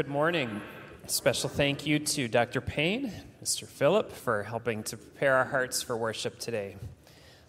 [0.00, 0.62] Good morning.
[1.06, 2.62] Special thank you to Dr.
[2.62, 3.12] Payne,
[3.44, 3.66] Mr.
[3.66, 6.76] Phillip, for helping to prepare our hearts for worship today.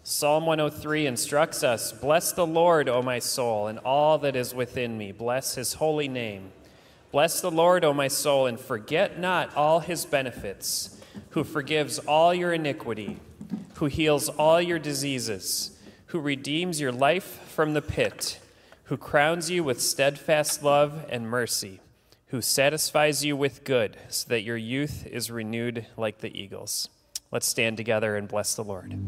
[0.02, 4.98] Psalm 103 instructs us Bless the Lord, O my soul, and all that is within
[4.98, 5.12] me.
[5.12, 6.52] Bless his holy name.
[7.10, 12.34] Bless the Lord, O my soul, and forget not all his benefits, who forgives all
[12.34, 13.18] your iniquity,
[13.76, 18.38] who heals all your diseases, who redeems your life from the pit,
[18.84, 21.80] who crowns you with steadfast love and mercy
[22.32, 26.88] who satisfies you with good, so that your youth is renewed like the eagles.
[27.30, 28.98] Let's stand together and bless the Lord.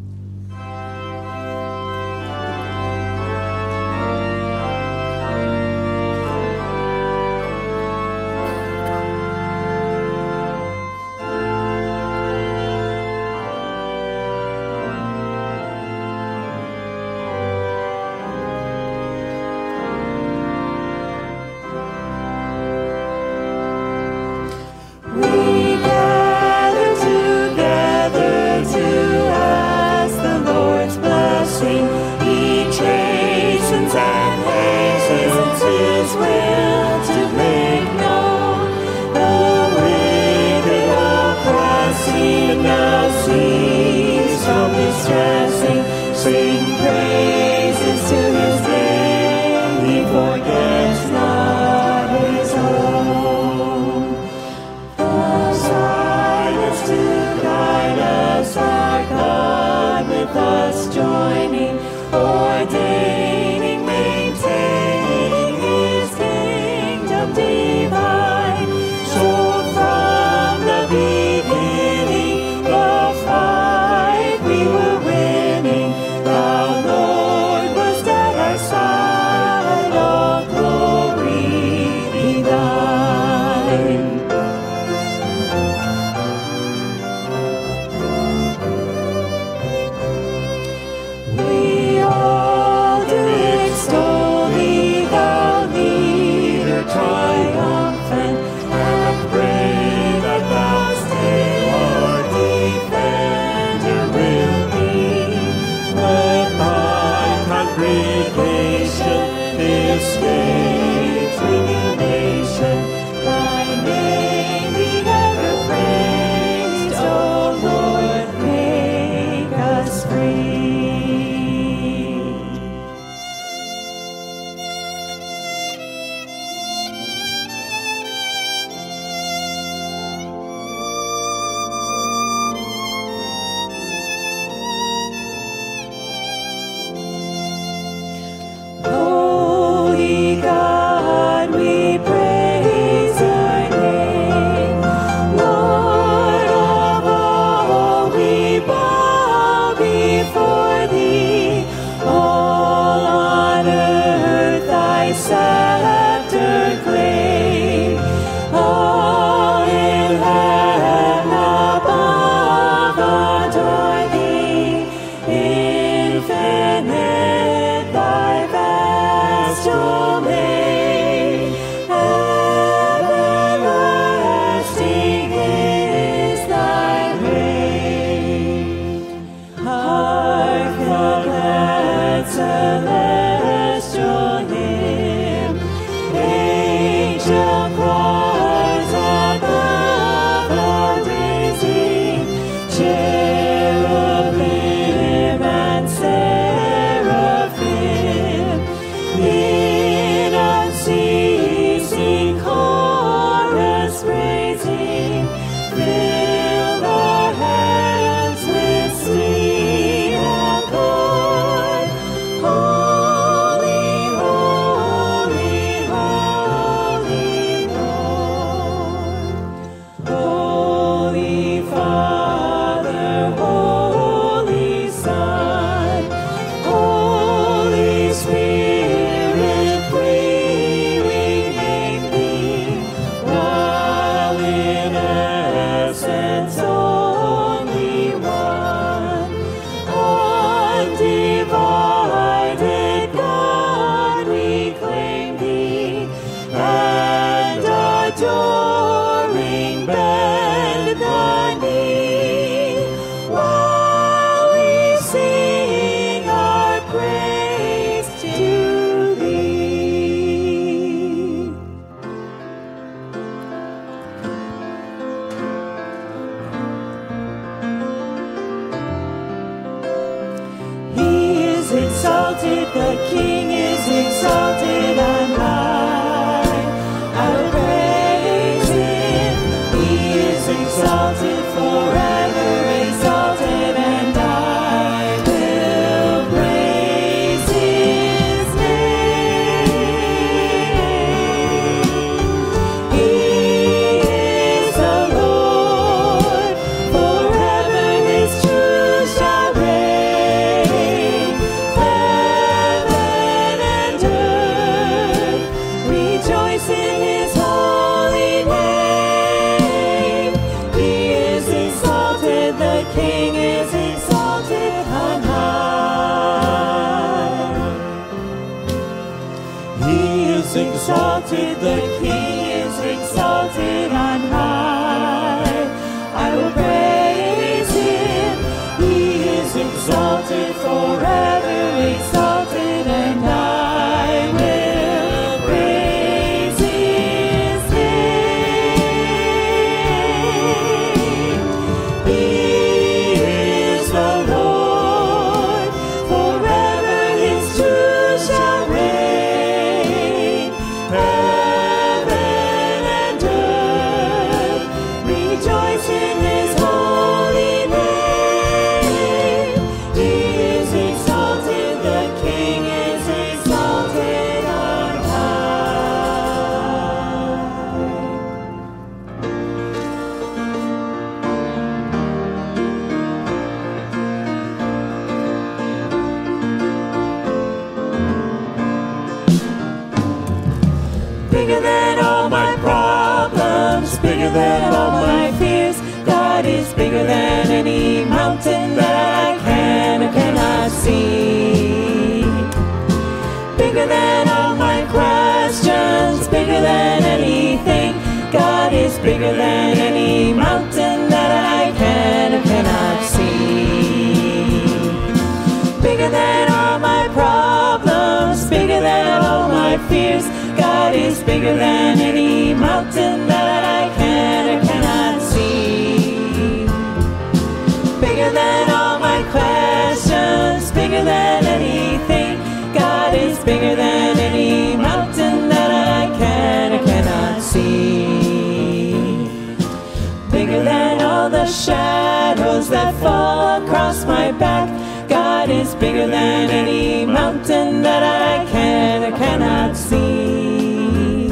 [435.85, 441.29] bigger than any mountain that I can or cannot see.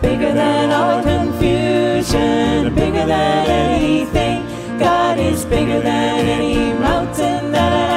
[0.00, 4.38] Bigger than all confusion, bigger than anything.
[4.78, 7.89] God is bigger than any mountain that I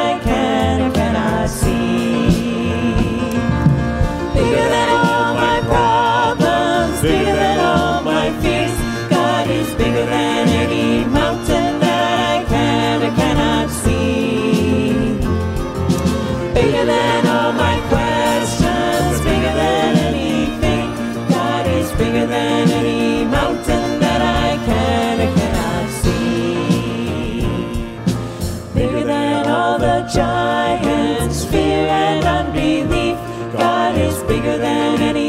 [34.58, 35.23] than any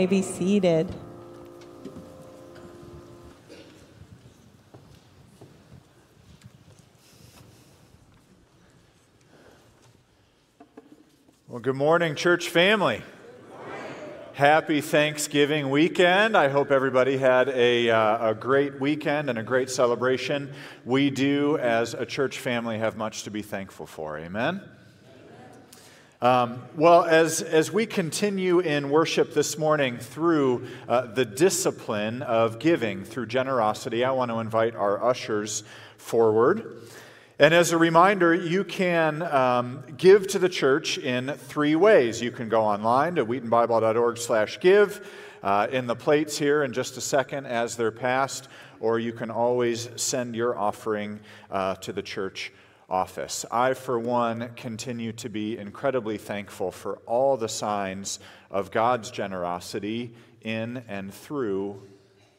[0.00, 0.88] may be seated.
[11.48, 13.02] Well, good morning, church family.
[14.32, 16.34] Happy Thanksgiving weekend.
[16.34, 20.50] I hope everybody had a, uh, a great weekend and a great celebration.
[20.86, 24.16] We do, as a church family, have much to be thankful for.
[24.16, 24.62] Amen.
[26.22, 32.58] Um, well, as, as we continue in worship this morning through uh, the discipline of
[32.58, 35.62] giving, through generosity, I want to invite our ushers
[35.96, 36.82] forward.
[37.38, 42.20] And as a reminder, you can um, give to the church in three ways.
[42.20, 45.10] You can go online to wheatonbible.org slash give
[45.42, 48.46] uh, in the plates here in just a second as they're passed,
[48.78, 51.18] or you can always send your offering
[51.50, 52.52] uh, to the church
[52.90, 53.46] office.
[53.50, 58.18] I, for one, continue to be incredibly thankful for all the signs
[58.50, 61.82] of God's generosity in and through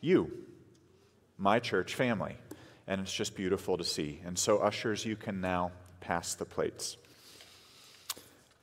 [0.01, 0.31] you,
[1.38, 2.36] my church family
[2.91, 4.20] and it's just beautiful to see.
[4.25, 6.98] And so, ushers, you can now pass the plates.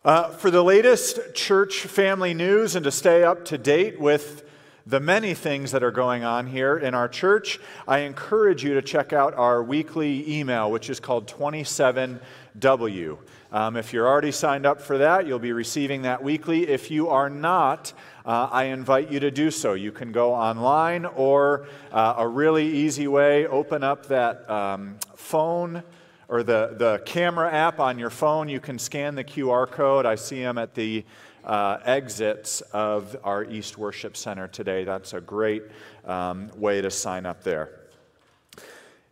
[0.05, 4.48] Uh, for the latest church family news and to stay up to date with
[4.89, 8.81] the many things that are going on here in our church, I encourage you to
[8.81, 13.19] check out our weekly email, which is called 27W.
[13.53, 16.67] Um, if you're already signed up for that, you'll be receiving that weekly.
[16.67, 17.93] If you are not,
[18.25, 19.75] uh, I invite you to do so.
[19.75, 25.83] You can go online or uh, a really easy way, open up that um, phone
[26.29, 28.49] or the, the camera app on your phone.
[28.49, 30.07] You can scan the QR code.
[30.07, 31.05] I see them at the
[31.49, 34.85] uh, exits of our East Worship Center today.
[34.85, 35.65] That's a great
[36.05, 37.71] um, way to sign up there.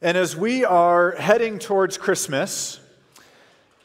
[0.02, 2.78] And as we are heading towards Christmas,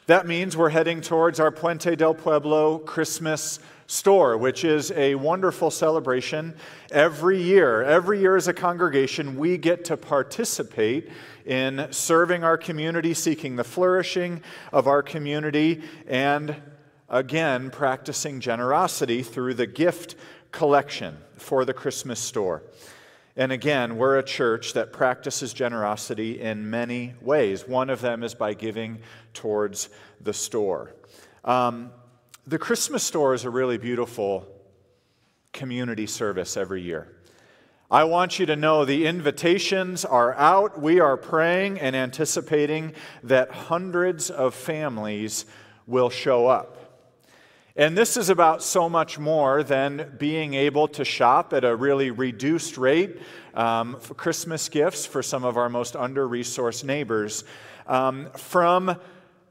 [0.06, 5.70] that means we're heading towards our Puente del Pueblo Christmas store, which is a wonderful
[5.70, 6.54] celebration
[6.90, 7.82] every year.
[7.82, 11.10] Every year, as a congregation, we get to participate
[11.46, 14.42] in serving our community, seeking the flourishing
[14.72, 16.56] of our community, and
[17.12, 20.16] again, practicing generosity through the gift
[20.50, 22.64] collection for the Christmas store.
[23.36, 27.68] And again, we're a church that practices generosity in many ways.
[27.68, 28.98] One of them is by giving
[29.32, 29.88] towards
[30.20, 30.94] the store.
[31.44, 31.92] Um,
[32.46, 34.46] the Christmas store is a really beautiful
[35.52, 37.08] community service every year.
[37.90, 40.80] I want you to know the invitations are out.
[40.80, 45.44] We are praying and anticipating that hundreds of families
[45.86, 46.81] will show up.
[47.74, 52.10] And this is about so much more than being able to shop at a really
[52.10, 53.18] reduced rate
[53.54, 57.44] um, for Christmas gifts for some of our most under resourced neighbors.
[57.86, 58.96] Um, from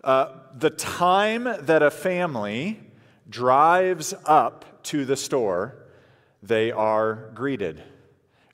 [0.03, 2.79] uh, the time that a family
[3.27, 5.75] drives up to the store,
[6.43, 7.81] they are greeted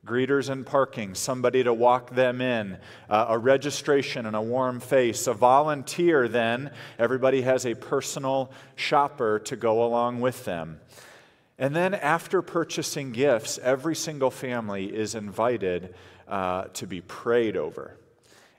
[0.08, 2.78] greeters and parking, somebody to walk them in,
[3.10, 9.40] uh, a registration and a warm face, a volunteer, then everybody has a personal shopper
[9.40, 10.80] to go along with them.
[11.60, 15.96] And then after purchasing gifts, every single family is invited
[16.28, 17.98] uh, to be prayed over.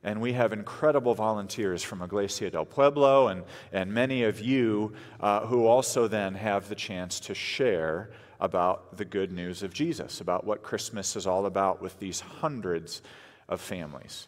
[0.02, 5.46] And we have incredible volunteers from Iglesia del Pueblo and, and many of you uh,
[5.46, 10.44] who also then have the chance to share about the good news of Jesus, about
[10.44, 13.02] what Christmas is all about with these hundreds
[13.48, 14.26] of families.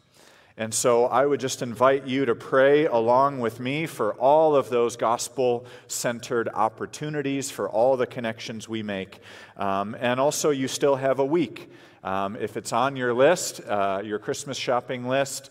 [0.57, 4.69] And so I would just invite you to pray along with me for all of
[4.69, 9.21] those gospel centered opportunities, for all the connections we make.
[9.57, 11.71] Um, and also, you still have a week.
[12.05, 15.50] Um, if it's on your list, uh, your Christmas shopping list,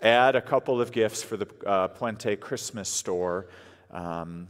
[0.00, 3.46] add a couple of gifts for the uh, Puente Christmas store
[3.90, 4.46] um,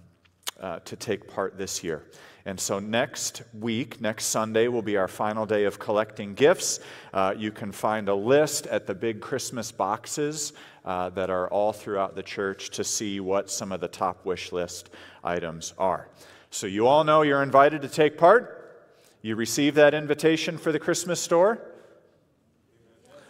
[0.60, 2.02] uh, to take part this year.
[2.48, 6.80] And so next week, next Sunday, will be our final day of collecting gifts.
[7.12, 10.54] Uh, you can find a list at the big Christmas boxes
[10.86, 14.50] uh, that are all throughout the church to see what some of the top wish
[14.50, 14.88] list
[15.22, 16.08] items are.
[16.48, 18.80] So you all know you're invited to take part.
[19.20, 21.60] You receive that invitation for the Christmas store.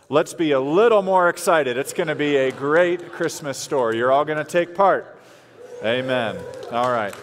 [0.08, 1.76] Let's be a little more excited.
[1.76, 3.92] It's going to be a great Christmas store.
[3.92, 5.20] You're all going to take part.
[5.82, 6.38] Amen.
[6.70, 7.16] All right.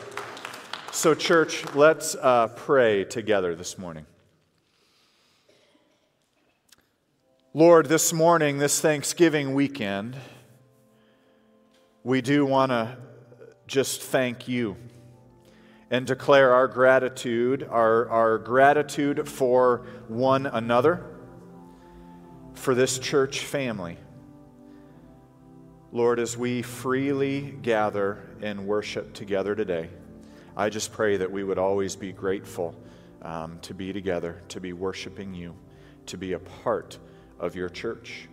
[0.96, 4.06] So, church, let's uh, pray together this morning.
[7.54, 10.16] Lord, this morning, this Thanksgiving weekend,
[12.06, 12.96] we do want to
[13.68, 14.78] just thank you
[15.92, 21.06] and declare our gratitude, our, our gratitude for one another,
[22.54, 23.98] for this church family.
[25.92, 29.90] Lord, as we freely gather and worship together today.
[30.58, 32.76] I just pray that we would always be grateful
[33.22, 35.56] um, to be together, to be worshiping you,
[36.06, 36.98] to be a part
[37.40, 38.30] of your church,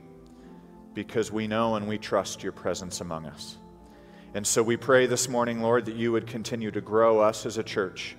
[0.94, 3.56] because we know and we trust your presence among us.
[4.34, 7.58] And so we pray this morning, Lord, that you would continue to grow us as
[7.58, 8.16] a church.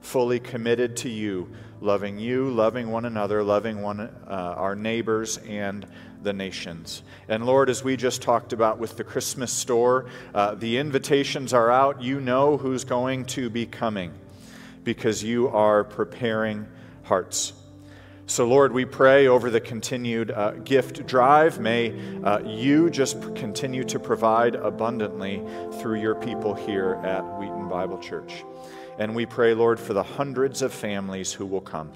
[0.00, 1.48] fully committed to you,
[1.80, 4.10] loving you, loving one another, loving one, uh,
[4.56, 5.86] our neighbors, and
[6.22, 7.02] the nations.
[7.28, 11.70] And Lord, as we just talked about with the Christmas store, uh, the invitations are
[11.70, 12.02] out.
[12.02, 14.12] You know who's going to be coming
[14.84, 16.66] because you are preparing
[17.02, 17.52] hearts.
[18.26, 21.58] So, Lord, we pray over the continued uh, gift drive.
[21.58, 25.42] May uh, you just continue to provide abundantly
[25.80, 28.44] through your people here at Wheaton Bible Church.
[29.00, 31.90] And we pray, Lord, for the hundreds of families who will come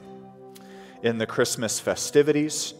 [1.05, 2.75] in the Christmas festivities,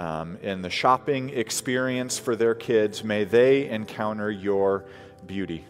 [0.00, 3.04] um, in the shopping experience for their kids.
[3.04, 4.86] May they encounter your
[5.26, 5.64] beauty.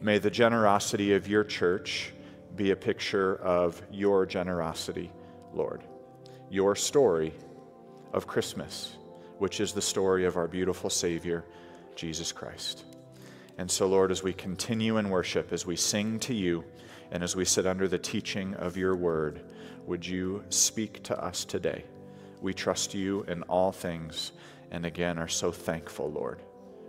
[0.00, 2.12] May the generosity of your church
[2.54, 5.10] be a picture of your generosity,
[5.52, 5.82] Lord
[6.50, 7.32] your story
[8.12, 8.96] of Christmas,
[9.38, 11.44] which is the story of our beautiful Savior,
[11.94, 12.84] Jesus Christ.
[13.58, 16.64] And so, Lord, as we continue in worship, as we sing to you,
[17.10, 19.40] and as we sit under the teaching of your word,
[19.86, 21.84] would you speak to us today?
[22.40, 24.32] We trust you in all things,
[24.70, 26.42] and again are so thankful, Lord,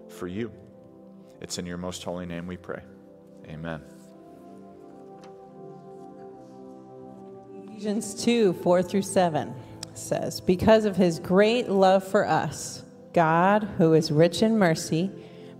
[0.09, 0.51] for you.
[1.41, 2.81] It's in your most holy name we pray.
[3.47, 3.81] Amen.
[7.69, 9.53] Ephesians 2 4 through 7
[9.93, 12.83] says, Because of his great love for us,
[13.13, 15.11] God, who is rich in mercy,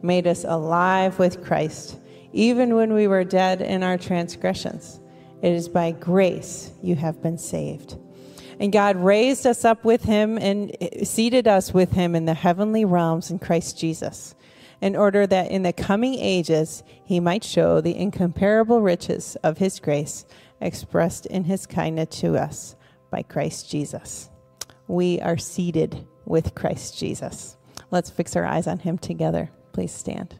[0.02, 1.98] made us alive with Christ,
[2.34, 5.00] even when we were dead in our transgressions.
[5.42, 7.98] It is by grace you have been saved.
[8.60, 12.86] And God raised us up with him and seated us with him in the heavenly
[12.86, 14.34] realms in Christ Jesus,
[14.82, 19.80] in order that in the coming ages he might show the incomparable riches of his
[19.80, 20.26] grace
[20.60, 22.76] expressed in his kindness to us
[23.12, 24.30] by Christ Jesus.
[24.88, 27.58] We are seated with Christ Jesus.
[27.92, 29.52] Let's fix our eyes on him together.
[29.72, 30.40] Please stand.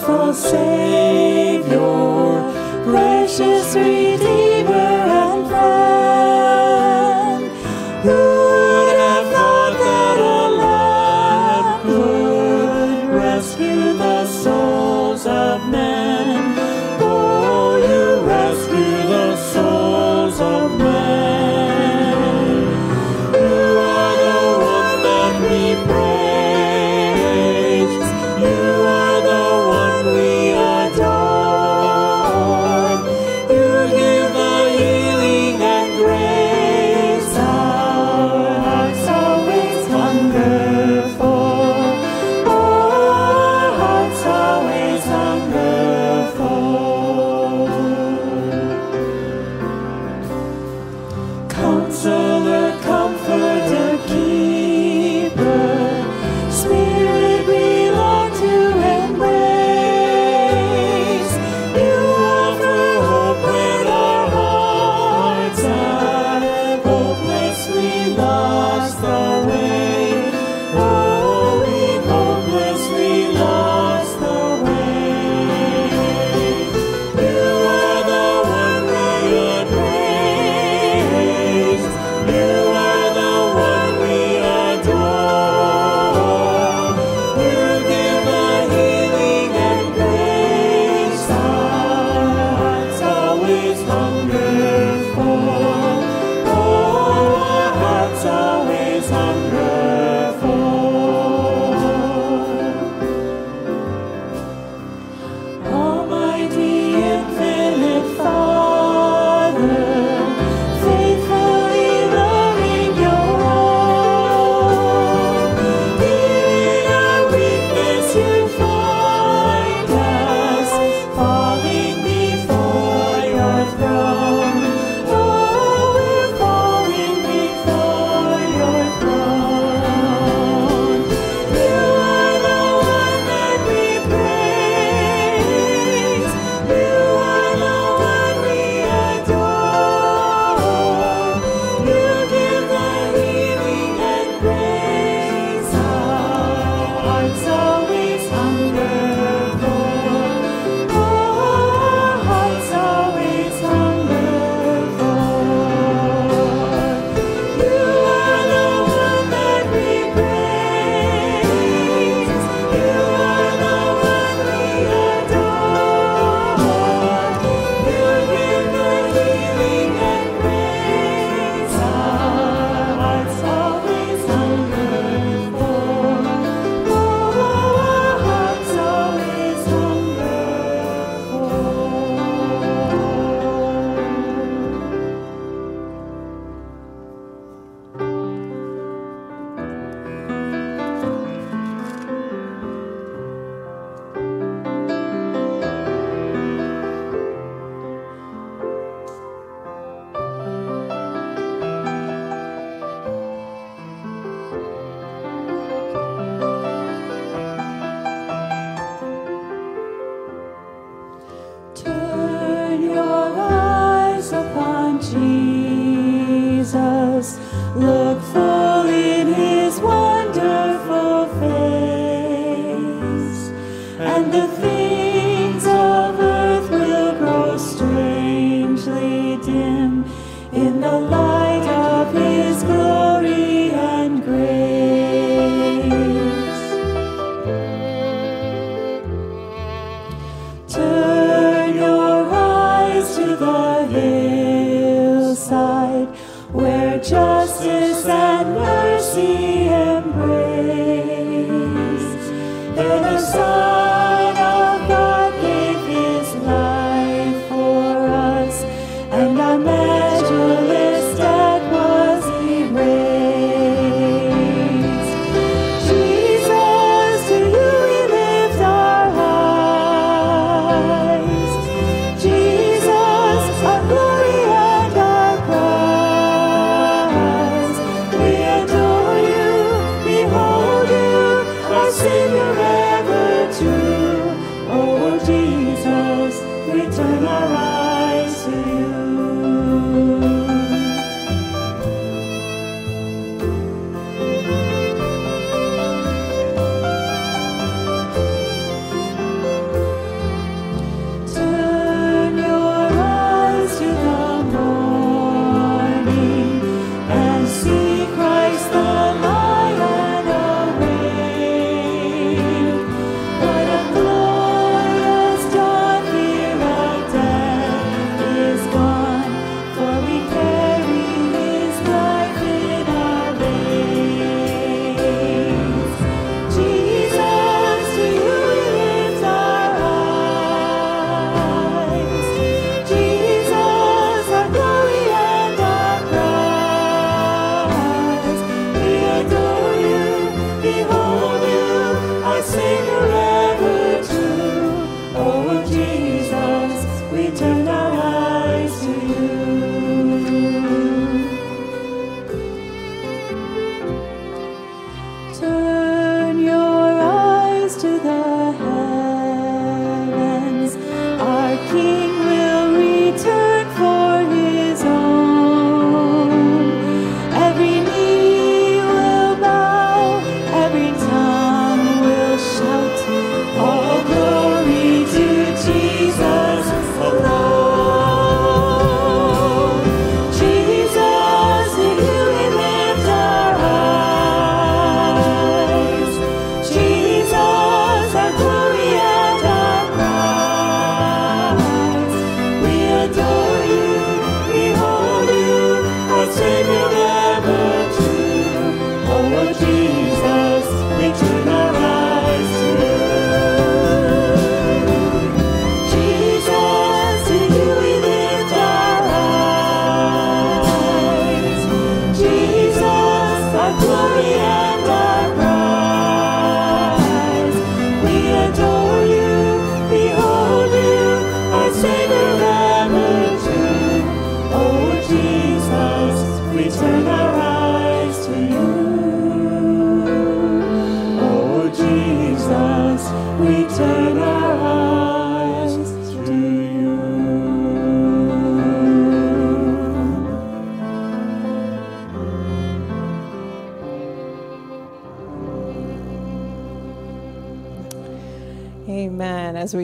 [0.00, 1.72] Merciful Savior,
[2.84, 4.49] precious Redeemer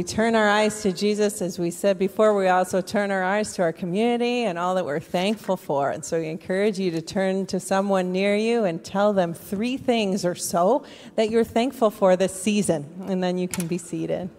[0.06, 3.62] turn our eyes to Jesus, as we said before, we also turn our eyes to
[3.62, 5.90] our community and all that we're thankful for.
[5.90, 9.76] And so we encourage you to turn to someone near you and tell them three
[9.76, 10.84] things or so
[11.16, 12.86] that you're thankful for this season.
[13.06, 14.30] And then you can be seated.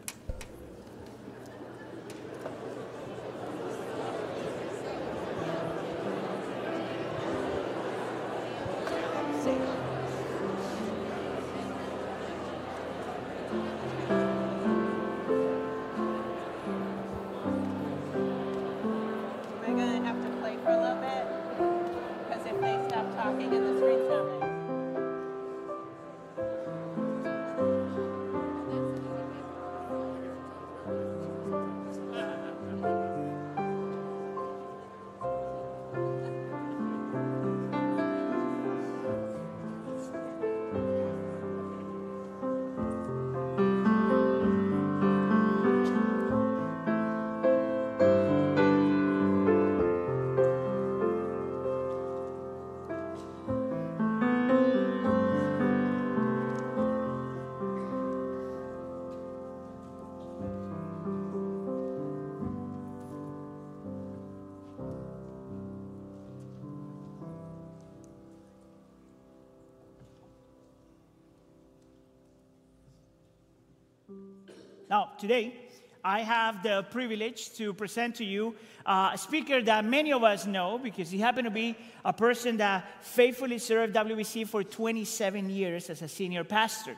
[74.89, 75.54] Now, today,
[76.02, 80.78] I have the privilege to present to you a speaker that many of us know
[80.78, 86.02] because he happened to be a person that faithfully served WBC for 27 years as
[86.02, 86.95] a senior pastor.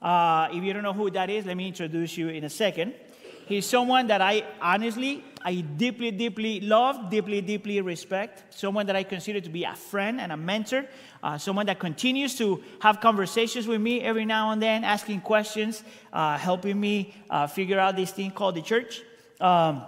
[0.00, 2.94] Uh, if you don't know who that is, let me introduce you in a second.
[3.46, 8.52] He's someone that I honestly, I deeply, deeply love, deeply, deeply respect.
[8.52, 10.84] Someone that I consider to be a friend and a mentor.
[11.22, 15.84] Uh, someone that continues to have conversations with me every now and then, asking questions,
[16.12, 19.02] uh, helping me uh, figure out this thing called the church.
[19.40, 19.82] Um,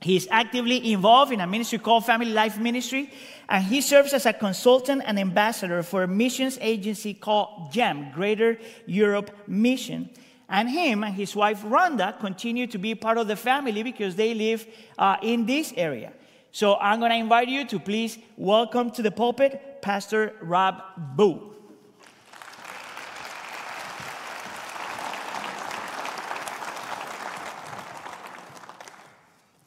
[0.00, 3.12] He's actively involved in a ministry called Family Life Ministry,
[3.48, 8.58] and he serves as a consultant and ambassador for a missions agency called GEM, Greater
[8.86, 10.08] Europe Mission.
[10.48, 14.32] And him and his wife Rhonda continue to be part of the family because they
[14.32, 16.12] live uh, in this area.
[16.52, 20.82] So I'm going to invite you to please welcome to the pulpit Pastor Rob
[21.16, 21.54] Bugh.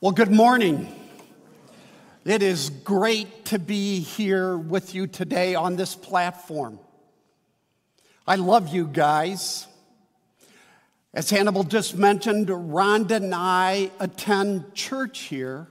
[0.01, 0.91] Well, good morning.
[2.25, 6.79] It is great to be here with you today on this platform.
[8.25, 9.67] I love you guys.
[11.13, 15.67] As Hannibal just mentioned, Rhonda and I attend church here,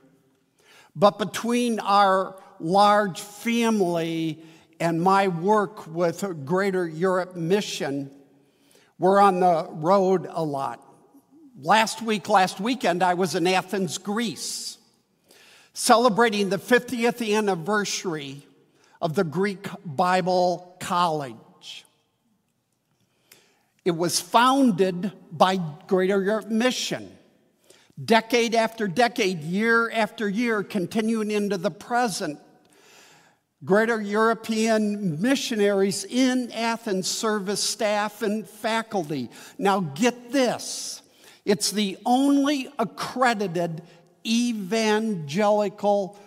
[0.95, 4.43] but between our large family
[4.79, 8.11] and my work with Greater Europe Mission,
[8.99, 10.87] we're on the road a lot.
[11.59, 14.77] Last week, last weekend, I was in Athens, Greece,
[15.73, 18.43] celebrating the 50th anniversary
[19.01, 21.37] of the Greek Bible College.
[23.85, 27.17] It was founded by Greater Europe Mission.
[28.03, 32.39] Decade after decade, year after year, continuing into the present,
[33.63, 39.29] Greater European missionaries in Athens service staff and faculty.
[39.59, 41.03] Now, get this
[41.45, 43.83] it's the only accredited
[44.27, 46.19] evangelical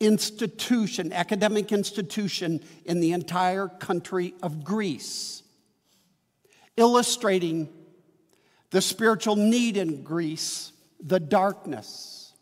[0.00, 5.42] institution, academic institution in the entire country of Greece,
[6.76, 7.68] illustrating
[8.70, 12.32] the spiritual need in Greece, the darkness.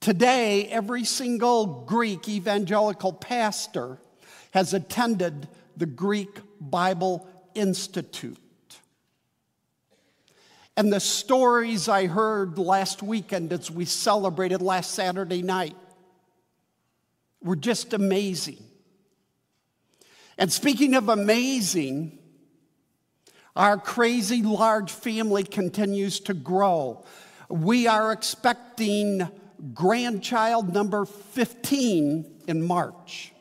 [0.00, 3.98] Today, every single Greek evangelical pastor
[4.52, 8.38] has attended the Greek Bible Institute.
[10.76, 15.76] And the stories I heard last weekend as we celebrated last Saturday night
[17.42, 18.62] were just amazing.
[20.38, 22.18] And speaking of amazing,
[23.54, 27.04] our crazy large family continues to grow.
[27.48, 29.28] We are expecting
[29.74, 33.32] grandchild number 15 in March.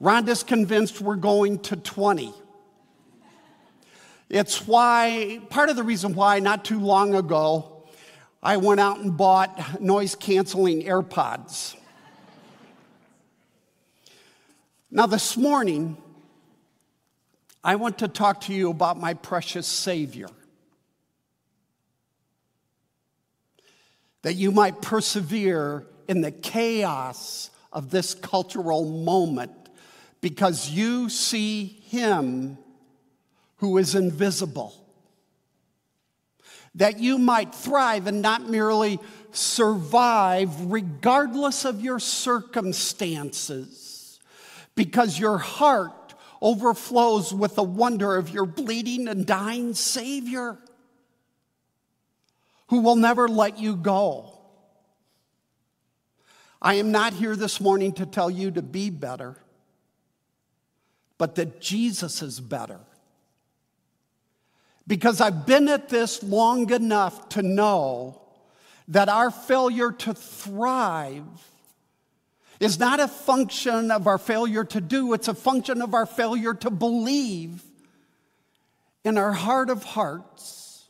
[0.00, 2.32] Rhonda's convinced we're going to 20.
[4.28, 7.84] It's why, part of the reason why, not too long ago,
[8.42, 11.76] I went out and bought noise canceling AirPods.
[14.90, 15.96] now, this morning,
[17.66, 20.28] I want to talk to you about my precious Savior.
[24.22, 29.50] That you might persevere in the chaos of this cultural moment
[30.20, 32.56] because you see Him
[33.56, 34.72] who is invisible.
[36.76, 39.00] That you might thrive and not merely
[39.32, 44.20] survive regardless of your circumstances,
[44.76, 46.05] because your heart
[46.46, 50.56] overflows with the wonder of your bleeding and dying Savior
[52.68, 54.32] who will never let you go.
[56.62, 59.36] I am not here this morning to tell you to be better,
[61.18, 62.78] but that Jesus is better.
[64.86, 68.22] Because I've been at this long enough to know
[68.86, 71.24] that our failure to thrive
[72.60, 76.54] is not a function of our failure to do, it's a function of our failure
[76.54, 77.62] to believe
[79.04, 80.84] in our heart of hearts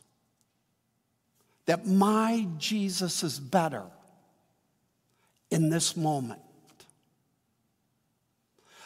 [1.65, 3.83] that my Jesus is better
[5.51, 6.41] in this moment.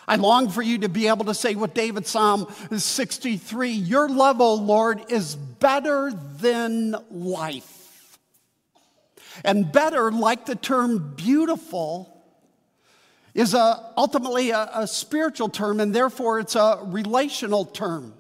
[0.08, 4.42] I long for you to be able to say with David, Psalm 63 Your love,
[4.42, 8.20] O Lord, is better than life.
[9.46, 12.11] And better, like the term beautiful,
[13.34, 18.14] is a, ultimately a, a spiritual term, and therefore it's a relational term.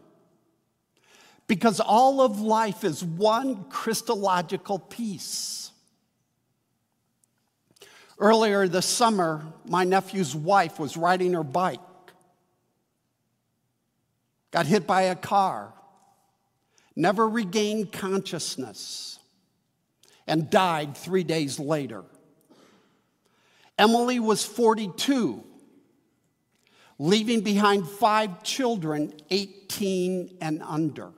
[1.47, 5.71] Because all of life is one Christological piece.
[8.18, 11.80] Earlier this summer, my nephew's wife was riding her bike,
[14.51, 15.74] got hit by a car,
[16.95, 19.20] never regained consciousness,
[20.28, 22.03] and died three days later.
[23.82, 25.43] Emily was 42,
[26.99, 31.09] leaving behind five children, 18 and under.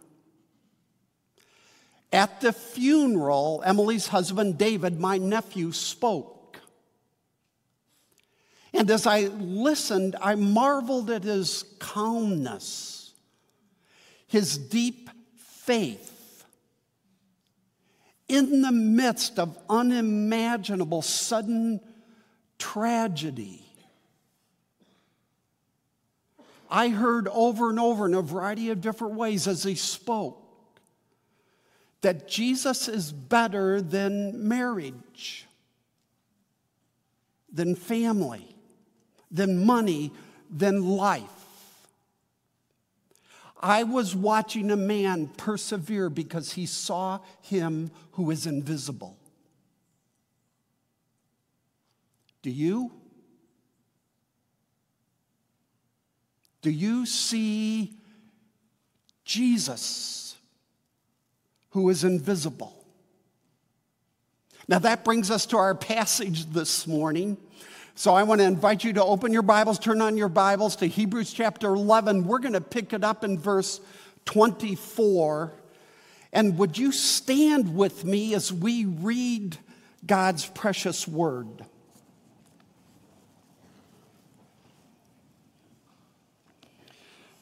[2.14, 6.62] At the funeral, Emily's husband David, my nephew, spoke.
[8.74, 13.12] And as I listened, I marveled at his calmness,
[14.26, 16.46] his deep faith
[18.30, 21.82] in the midst of unimaginable sudden
[22.64, 23.62] tragedy.
[26.70, 30.40] I heard over and over in a variety of different ways as he spoke
[32.02, 35.46] that Jesus is better than marriage,
[37.52, 38.56] than family,
[39.30, 40.12] than money,
[40.50, 41.30] than life.
[43.62, 49.18] I was watching a man persevere because he saw him who is invisible.
[52.44, 52.92] Do you?
[56.62, 57.98] Do you see
[59.26, 60.36] Jesus
[61.70, 62.86] who is invisible?
[64.68, 67.38] Now that brings us to our passage this morning.
[67.96, 70.88] So I want to invite you to open your Bibles, turn on your Bibles to
[70.88, 72.26] Hebrews chapter 11.
[72.26, 73.80] We're going to pick it up in verse
[74.26, 75.54] 24.
[76.34, 79.58] And would you stand with me as we read
[80.06, 81.66] God's precious word?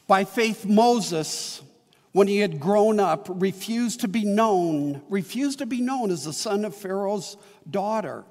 [0.06, 1.62] By faith, Moses,
[2.12, 6.32] when he had grown up, refused to be known, refused to be known as the
[6.32, 7.36] son of Pharaoh's
[7.68, 8.24] daughter.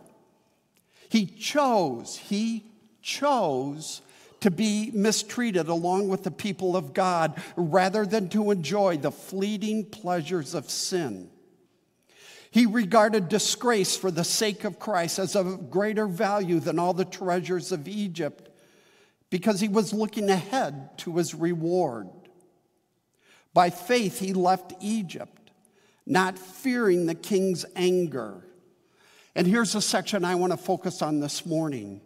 [1.09, 2.65] He chose, he
[3.01, 4.01] chose
[4.41, 9.85] to be mistreated along with the people of God rather than to enjoy the fleeting
[9.85, 11.29] pleasures of sin.
[12.49, 17.05] He regarded disgrace for the sake of Christ as of greater value than all the
[17.05, 18.50] treasures of Egypt
[19.31, 22.07] because he was looking ahead to his reward.
[23.51, 25.49] By faith, he left Egypt,
[26.05, 28.43] not fearing the king's anger
[29.35, 32.01] and here's a section I want to focus on this morning.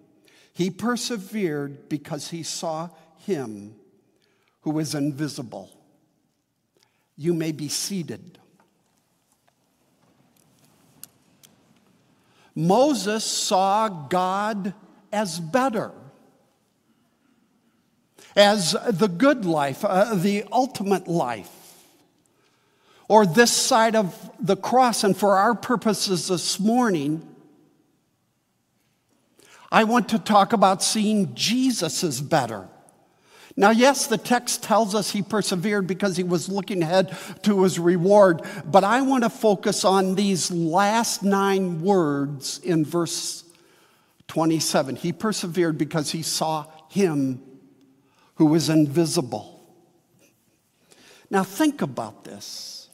[0.54, 3.76] He persevered because he saw him
[4.62, 5.72] who is invisible.
[7.18, 8.40] You may be seated.
[12.54, 14.74] Moses saw God
[15.12, 15.92] as better,
[18.36, 21.52] as the good life, uh, the ultimate life
[23.08, 25.04] or this side of the cross.
[25.04, 27.28] And for our purposes this morning,
[29.72, 32.68] I want to talk about seeing Jesus as better.
[33.58, 37.80] Now, yes, the text tells us he persevered because he was looking ahead to his
[37.80, 43.46] reward, but I want to focus on these last nine words in verse
[44.28, 44.98] 27.
[44.98, 47.42] He persevered because he saw him
[48.36, 49.64] who is invisible.
[51.30, 52.90] Now, think about this.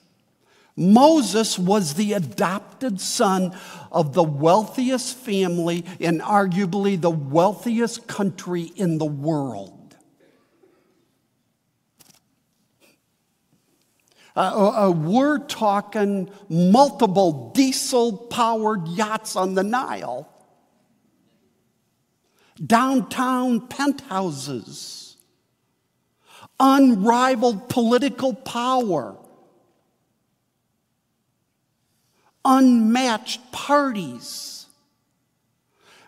[0.76, 3.56] Moses was the adopted son
[3.92, 9.82] of the wealthiest family in arguably the wealthiest country in the world.
[14.34, 20.30] Uh, uh, we're talking multiple diesel powered yachts on the Nile,
[22.66, 25.01] downtown penthouses,
[26.62, 29.18] unrivaled political power
[32.44, 34.66] unmatched parties.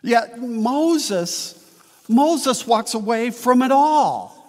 [0.01, 1.60] Yet Moses,
[2.08, 4.39] Moses walks away from it all.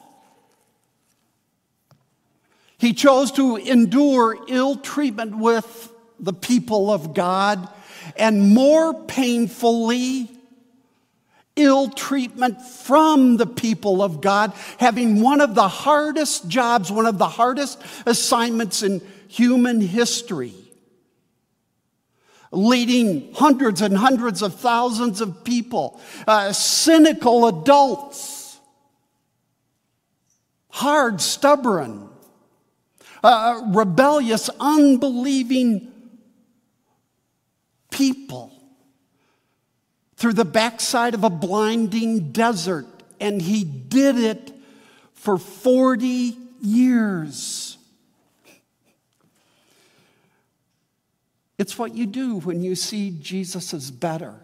[2.78, 7.68] He chose to endure ill treatment with the people of God
[8.16, 10.30] and more painfully,
[11.56, 17.18] ill treatment from the people of God, having one of the hardest jobs, one of
[17.18, 20.54] the hardest assignments in human history.
[22.50, 28.58] Leading hundreds and hundreds of thousands of people, uh, cynical adults,
[30.68, 32.08] hard, stubborn,
[33.24, 35.90] uh, rebellious, unbelieving
[37.90, 38.53] people
[40.24, 42.86] through the backside of a blinding desert.
[43.20, 44.54] And he did it
[45.12, 47.76] for 40 years.
[51.58, 54.40] It's what you do when you see Jesus is better.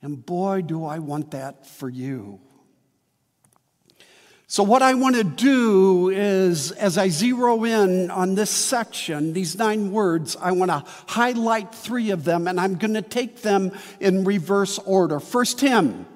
[0.00, 2.38] And boy, do I want that for you.
[4.48, 9.58] So, what I want to do is, as I zero in on this section, these
[9.58, 13.72] nine words, I want to highlight three of them, and I'm going to take them
[13.98, 15.18] in reverse order.
[15.18, 16.06] First, Him.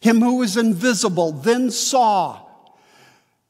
[0.00, 2.42] Him who was invisible, then saw,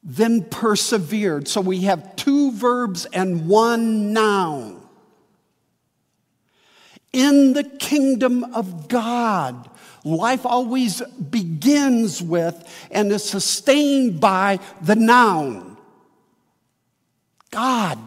[0.01, 1.49] then persevered.
[1.49, 4.81] So we have two verbs and one noun.
[7.11, 9.69] In the kingdom of God,
[10.03, 15.77] Life always begins with and is sustained by the noun
[17.51, 17.97] God.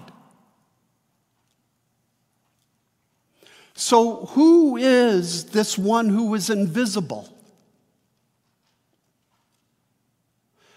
[3.74, 7.28] So, who is this one who is invisible?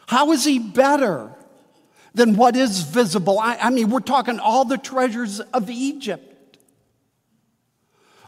[0.08, 1.32] How is he better
[2.14, 3.40] than what is visible?
[3.40, 6.35] I, I mean, we're talking all the treasures of Egypt.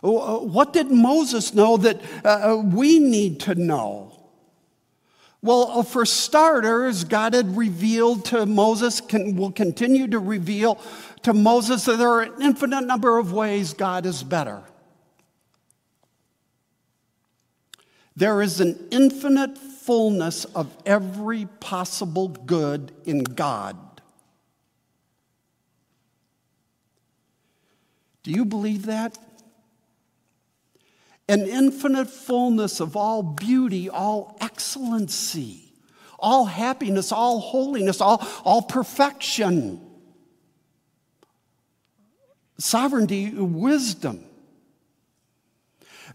[0.03, 4.13] Uh, what did Moses know that uh, uh, we need to know?
[5.41, 10.79] Well, uh, for starters, God had revealed to Moses, can, will continue to reveal
[11.23, 14.63] to Moses that there are an infinite number of ways God is better.
[18.15, 23.77] There is an infinite fullness of every possible good in God.
[28.23, 29.17] Do you believe that?
[31.29, 35.73] An infinite fullness of all beauty, all excellency,
[36.17, 39.81] all happiness, all holiness, all, all perfection,
[42.57, 44.23] sovereignty, wisdom.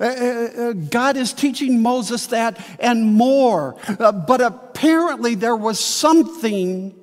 [0.00, 3.76] Uh, uh, uh, God is teaching Moses that and more.
[3.98, 7.01] but apparently, there was something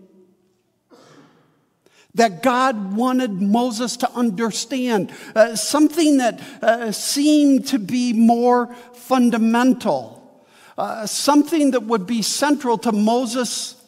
[2.20, 10.46] that God wanted Moses to understand, uh, something that uh, seemed to be more fundamental,
[10.78, 13.82] uh, something that would be central to Moses'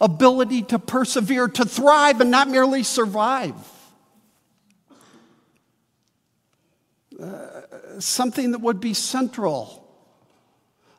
[0.00, 3.54] ability to persevere, to thrive, and not merely survive.
[7.98, 9.88] something that would be central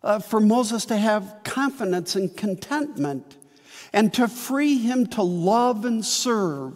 [0.02, 3.37] uh, for Moses to have confidence and contentment
[3.98, 6.76] and to free him to love and serve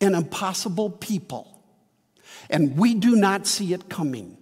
[0.00, 1.64] an impossible people.
[2.48, 4.38] And we do not see it coming,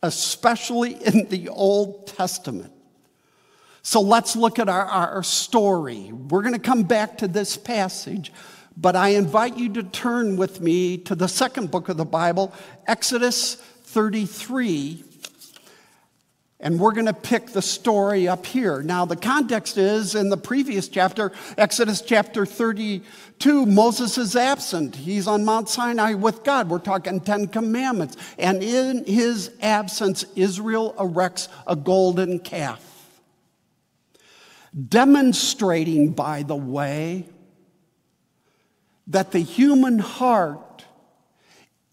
[0.00, 2.72] especially in the Old Testament.
[3.82, 6.12] So let's look at our, our story.
[6.12, 8.32] We're going to come back to this passage,
[8.76, 12.54] but I invite you to turn with me to the second book of the Bible,
[12.86, 15.09] Exodus 33.
[16.62, 18.82] And we're going to pick the story up here.
[18.82, 24.96] Now, the context is in the previous chapter, Exodus chapter 32, Moses is absent.
[24.96, 26.68] He's on Mount Sinai with God.
[26.68, 28.18] We're talking Ten Commandments.
[28.38, 32.84] And in his absence, Israel erects a golden calf.
[34.88, 37.26] Demonstrating, by the way,
[39.06, 40.84] that the human heart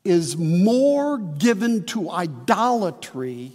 [0.03, 3.53] is more given to idolatry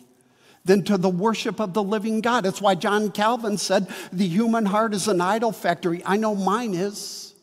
[0.64, 2.44] than to the worship of the living God.
[2.44, 6.02] That's why John Calvin said the human heart is an idol factory.
[6.04, 7.34] I know mine is.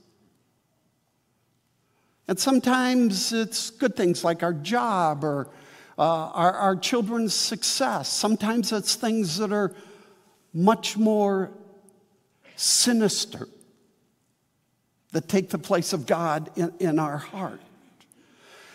[2.28, 5.50] And sometimes it's good things like our job or
[5.98, 8.08] uh, our, our children's success.
[8.08, 9.74] Sometimes it's things that are
[10.54, 11.52] much more
[12.56, 13.48] sinister
[15.12, 17.62] that take the place of God in, in our heart.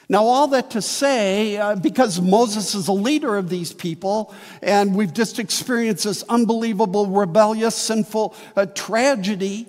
[0.08, 4.94] Now, all that to say, uh, because Moses is a leader of these people, and
[4.94, 9.66] we've just experienced this unbelievable, rebellious, sinful uh, tragedy,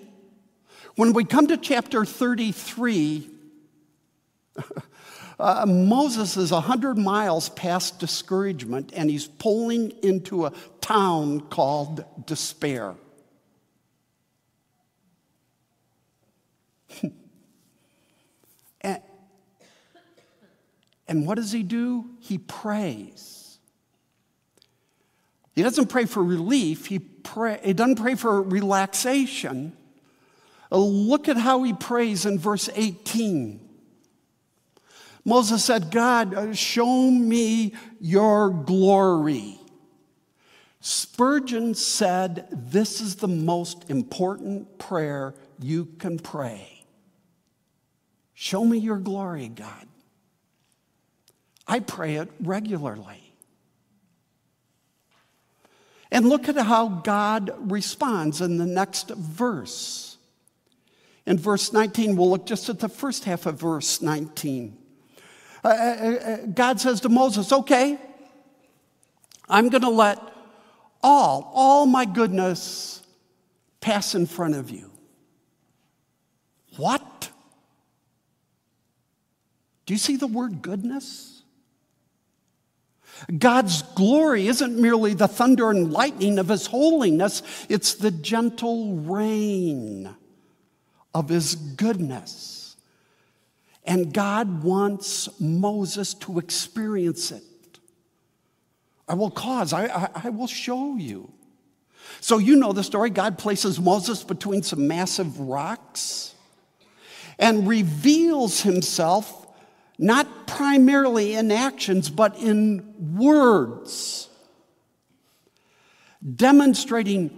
[0.95, 3.29] when we come to chapter 33,
[5.39, 12.95] uh, Moses is 100 miles past discouragement, and he's pulling into a town called despair.
[21.07, 22.05] and what does he do?
[22.19, 23.57] He prays.
[25.53, 29.75] He doesn't pray for relief, he, pray, he doesn't pray for relaxation.
[30.71, 33.61] Uh, look at how he prays in verse 18.
[35.23, 39.59] Moses said, God, uh, show me your glory.
[40.81, 46.85] Spurgeon said, This is the most important prayer you can pray.
[48.33, 49.87] Show me your glory, God.
[51.67, 53.33] I pray it regularly.
[56.11, 60.17] And look at how God responds in the next verse.
[61.25, 64.77] In verse 19, we'll look just at the first half of verse 19.
[65.63, 67.97] Uh, uh, uh God says to Moses, Okay,
[69.49, 70.19] I'm going to let
[71.01, 73.01] all, all my goodness
[73.81, 74.91] pass in front of you.
[76.77, 77.29] What?
[79.85, 81.34] Do you see the word goodness?
[83.37, 90.15] God's glory isn't merely the thunder and lightning of His holiness, it's the gentle rain
[91.13, 92.75] of His goodness.
[93.85, 97.43] And God wants Moses to experience it.
[99.07, 101.31] I will cause, I, I, I will show you.
[102.21, 103.11] So, you know the story.
[103.11, 106.33] God places Moses between some massive rocks
[107.37, 109.44] and reveals himself
[109.97, 114.29] not primarily in actions, but in words,
[116.35, 117.29] demonstrating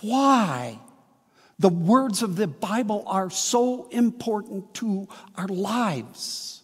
[0.00, 0.78] why
[1.58, 6.62] the words of the Bible are so important to our lives.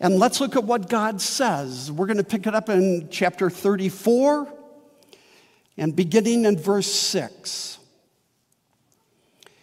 [0.00, 1.92] And let's look at what God says.
[1.92, 4.50] We're going to pick it up in chapter 34
[5.76, 7.79] and beginning in verse 6.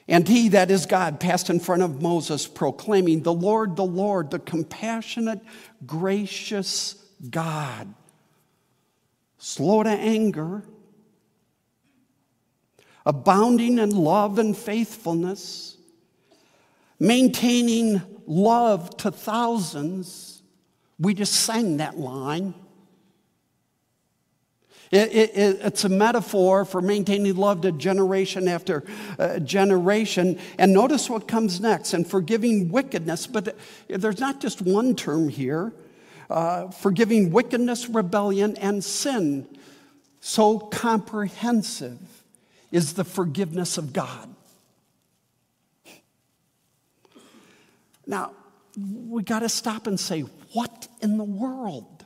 [0.08, 4.32] And he, that is God, passed in front of Moses, proclaiming, The Lord, the Lord,
[4.32, 5.42] the compassionate,
[5.86, 6.96] gracious
[7.30, 7.94] God,
[9.38, 10.64] slow to anger,
[13.06, 15.78] abounding in love and faithfulness,
[17.00, 20.42] maintaining love to thousands.
[21.00, 22.54] We just sang that line.
[24.90, 28.84] It, it, it's a metaphor for maintaining love to generation after
[29.20, 30.40] uh, generation.
[30.58, 33.28] And notice what comes next and forgiving wickedness.
[33.28, 33.58] But
[33.90, 35.74] there's not just one term here
[36.30, 39.48] uh, forgiving wickedness, rebellion, and sin.
[40.20, 42.00] So comprehensive
[42.72, 44.30] is the forgiveness of God.
[48.06, 48.32] Now,
[48.76, 50.22] we got to stop and say,
[50.54, 51.97] what in the world?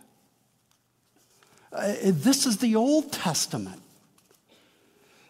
[1.71, 3.81] Uh, this is the Old Testament.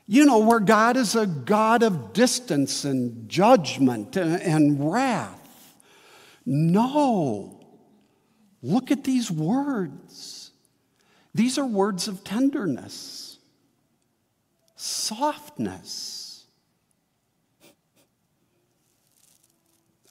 [0.07, 5.75] You know, where God is a God of distance and judgment and, and wrath.
[6.45, 7.59] No.
[8.61, 10.51] Look at these words.
[11.33, 13.37] These are words of tenderness,
[14.75, 16.45] softness,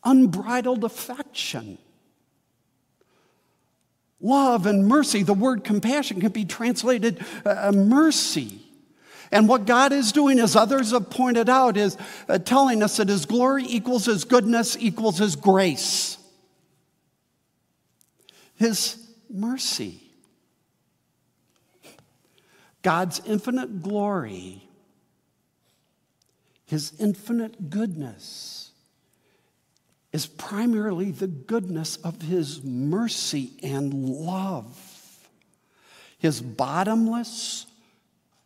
[0.02, 1.78] unbridled affection.
[4.20, 5.22] Love and mercy.
[5.22, 8.60] The word compassion can be translated uh, mercy.
[9.32, 11.96] And what God is doing, as others have pointed out, is
[12.28, 16.18] uh, telling us that His glory equals His goodness equals His grace.
[18.56, 18.96] His
[19.30, 20.02] mercy.
[22.82, 24.68] God's infinite glory,
[26.66, 28.59] His infinite goodness
[30.12, 34.76] is primarily the goodness of His mercy and love.
[36.18, 37.66] His bottomless,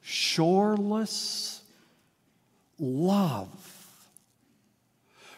[0.00, 1.62] shoreless
[2.78, 3.48] love.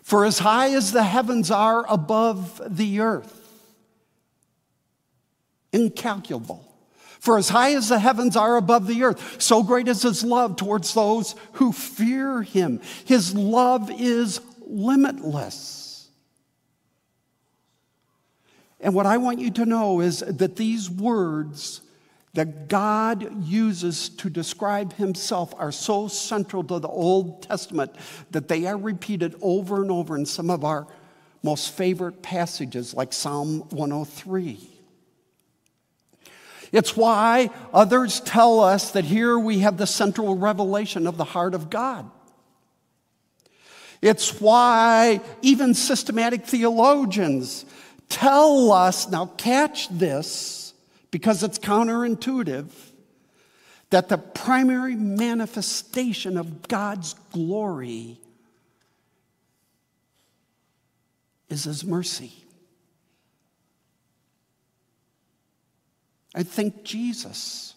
[0.02, 3.42] For as high as the heavens are above the earth,
[5.72, 6.62] incalculable.
[7.18, 10.56] For as high as the heavens are above the earth, so great is his love
[10.56, 12.80] towards those who fear him.
[13.04, 15.85] His love is limitless.
[18.80, 21.80] And what I want you to know is that these words
[22.34, 27.94] that God uses to describe himself are so central to the Old Testament
[28.30, 30.86] that they are repeated over and over in some of our
[31.42, 34.68] most favorite passages, like Psalm 103.
[36.72, 41.54] It's why others tell us that here we have the central revelation of the heart
[41.54, 42.10] of God.
[44.02, 47.64] It's why even systematic theologians
[48.08, 50.74] tell us, now catch this
[51.10, 52.70] because it's counterintuitive,
[53.90, 58.20] that the primary manifestation of God's glory
[61.48, 62.32] is His mercy.
[66.34, 67.74] I think Jesus.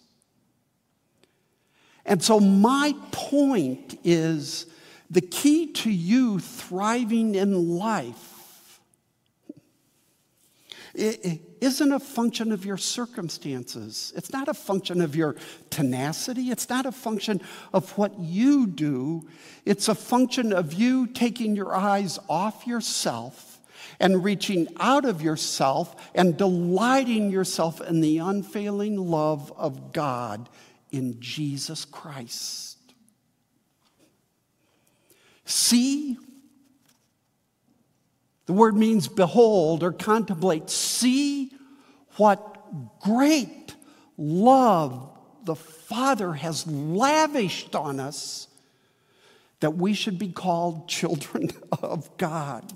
[2.06, 4.66] And so, my point is
[5.10, 8.39] the key to you thriving in life
[11.00, 14.14] it isn't a function of your circumstances.
[14.16, 15.36] It's not a function of your
[15.70, 16.52] tenacity.
[16.52, 17.42] It's not a function
[17.74, 19.28] of what you do.
[19.66, 23.60] It's a function of you taking your eyes off yourself
[24.00, 30.50] and reaching out of yourself and delighting yourself in the unfailing love of God
[30.92, 32.78] in Jesus Christ.
[35.46, 36.18] See
[38.50, 40.72] the word means behold or contemplate.
[40.72, 41.52] See
[42.18, 43.76] what great
[44.18, 45.08] love
[45.44, 48.48] the Father has lavished on us
[49.60, 51.52] that we should be called children
[51.84, 52.74] of God.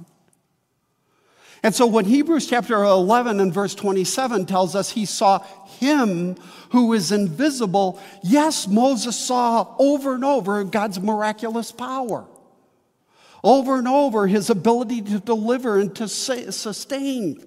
[1.63, 5.39] And so when Hebrews chapter 11 and verse 27 tells us he saw
[5.79, 6.35] him
[6.69, 12.27] who is invisible, yes, Moses saw over and over God's miraculous power.
[13.43, 17.43] Over and over, his ability to deliver and to sustain,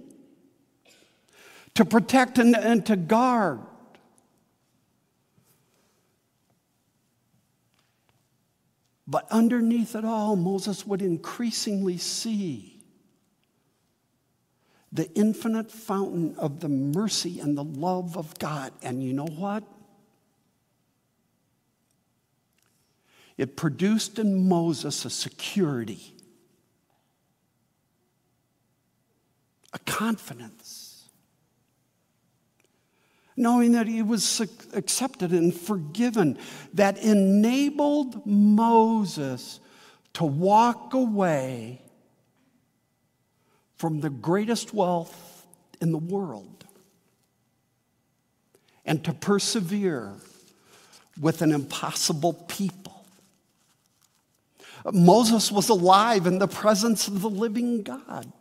[1.74, 3.60] to protect and, and to guard.
[9.06, 12.76] But underneath it all, Moses would increasingly see
[14.92, 18.72] the infinite fountain of the mercy and the love of God.
[18.82, 19.62] And you know what?
[23.36, 26.14] It produced in Moses a security,
[29.72, 31.08] a confidence,
[33.36, 34.40] knowing that he was
[34.72, 36.38] accepted and forgiven,
[36.72, 39.60] that enabled Moses
[40.14, 41.82] to walk away
[43.76, 45.46] from the greatest wealth
[45.82, 46.64] in the world
[48.86, 50.14] and to persevere
[51.20, 52.95] with an impossible people.
[54.92, 58.32] Moses was alive in the presence of the living God.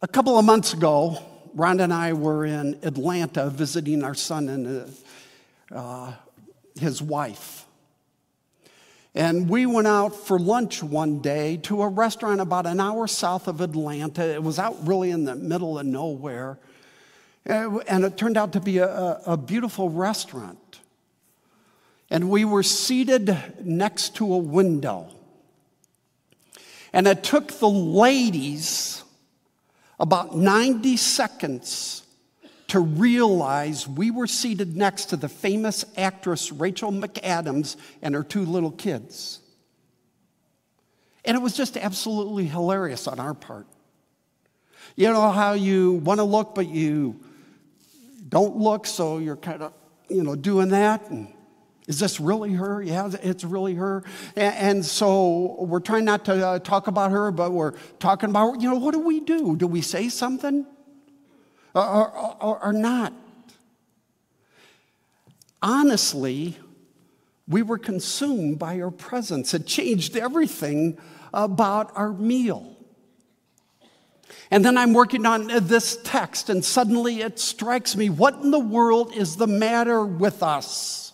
[0.00, 1.18] A couple of months ago,
[1.56, 4.94] Rhonda and I were in Atlanta visiting our son and
[5.70, 6.12] uh,
[6.78, 7.66] his wife.
[9.14, 13.46] And we went out for lunch one day to a restaurant about an hour south
[13.46, 14.24] of Atlanta.
[14.24, 16.58] It was out really in the middle of nowhere.
[17.44, 20.58] And it turned out to be a, a beautiful restaurant.
[22.12, 23.34] And we were seated
[23.64, 25.08] next to a window.
[26.92, 29.02] And it took the ladies
[29.98, 32.02] about 90 seconds
[32.68, 38.44] to realize we were seated next to the famous actress Rachel McAdams and her two
[38.44, 39.40] little kids.
[41.24, 43.66] And it was just absolutely hilarious on our part.
[44.96, 47.24] You know how you want to look, but you
[48.28, 49.72] don't look, so you're kind of,
[50.10, 51.08] you know, doing that.
[51.08, 51.32] And
[51.88, 52.82] is this really her?
[52.82, 54.04] Yeah, it's really her.
[54.36, 58.70] And, so we're trying not to uh, talk about her, but we're talking about, you
[58.70, 59.56] know, what do we do?
[59.56, 60.66] Do we say something?
[61.74, 62.10] or,
[62.42, 63.12] or, or not.
[65.60, 66.58] Honestly,
[67.46, 69.54] we were consumed by her presence.
[69.54, 70.98] It changed everything
[71.32, 72.76] about our meal.
[74.50, 78.58] And then I'm working on this text, and suddenly it strikes me what in the
[78.58, 81.11] world is the matter with us?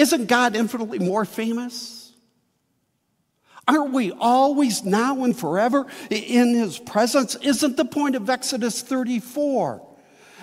[0.00, 2.14] Isn't God infinitely more famous?
[3.68, 7.34] Aren't we always now and forever in his presence?
[7.42, 9.86] Isn't the point of Exodus 34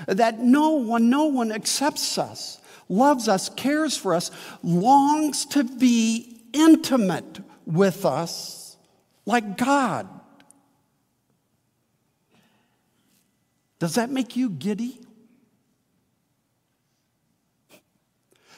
[0.05, 4.29] that no one, no one accepts us, loves us, cares for us,
[4.61, 8.77] longs to be intimate with us
[9.25, 10.07] like God?
[13.79, 14.99] Does that make you giddy?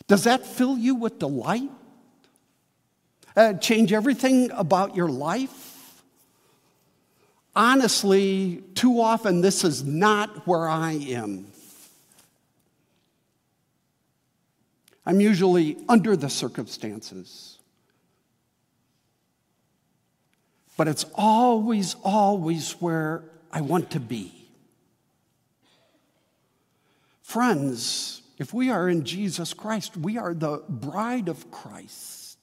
[0.09, 1.69] Does that fill you with delight?
[3.39, 6.03] uh, change everything about your life?
[7.55, 11.47] Honestly, too often this is not where I am.
[15.05, 17.57] I'm usually under the circumstances.
[20.77, 24.33] But it's always, always where I want to be.
[27.23, 32.37] Friends, if we are in Jesus Christ, we are the bride of Christ.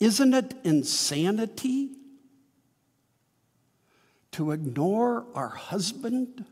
[0.00, 1.92] Isn't it insanity
[4.32, 6.44] to ignore our husband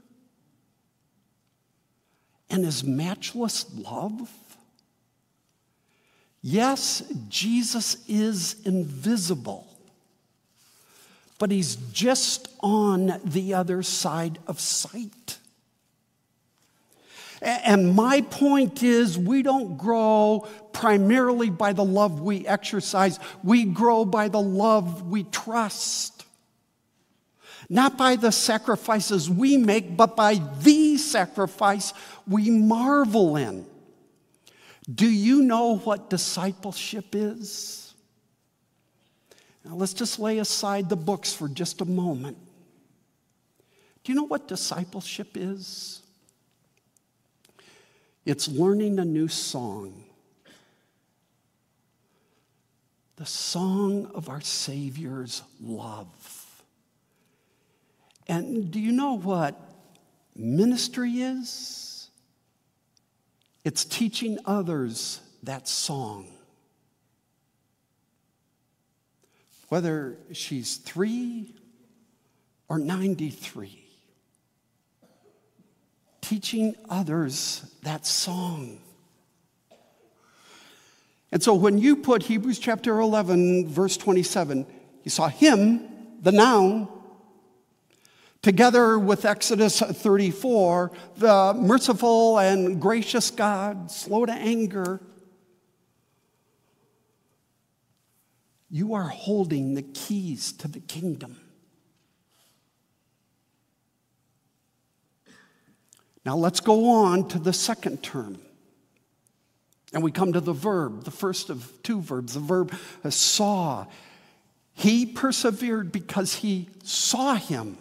[2.49, 4.31] and his matchless love?
[6.41, 9.67] Yes, Jesus is invisible,
[11.39, 15.38] but he's just on the other side of sight.
[17.41, 24.05] And my point is, we don't grow primarily by the love we exercise, we grow
[24.05, 26.25] by the love we trust.
[27.69, 31.93] Not by the sacrifices we make, but by the sacrifice
[32.27, 33.67] we marvel in.
[34.93, 37.95] Do you know what discipleship is?
[39.65, 42.39] Now, let's just lay aside the books for just a moment.
[44.03, 46.01] Do you know what discipleship is?
[48.25, 50.05] It's learning a new song.
[53.17, 56.63] The song of our Savior's love.
[58.29, 59.59] And do you know what
[60.37, 62.11] ministry is?
[63.65, 66.29] It's teaching others that song.
[69.69, 71.55] Whether she's three
[72.69, 73.88] or 93
[76.29, 78.79] teaching others that song.
[81.33, 84.67] And so when you put Hebrews chapter 11, verse 27,
[85.05, 85.89] you saw him,
[86.21, 86.89] the noun,
[88.43, 95.01] together with Exodus 34, the merciful and gracious God, slow to anger.
[98.71, 101.41] you are holding the keys to the kingdom.
[106.29, 108.39] Now let's go on to the second term.
[109.95, 112.75] And we come to the verb, the first of two verbs, the verb
[113.09, 113.87] saw.
[114.75, 117.79] He persevered because he saw him.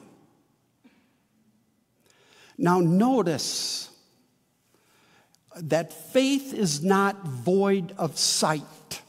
[2.57, 3.89] Now, notice
[5.57, 9.01] that faith is not void of sight,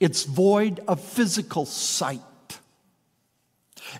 [0.00, 2.20] it's void of physical sight.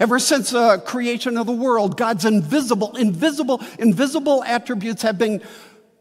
[0.00, 5.42] Ever since the uh, creation of the world, God's invisible, invisible, invisible attributes have been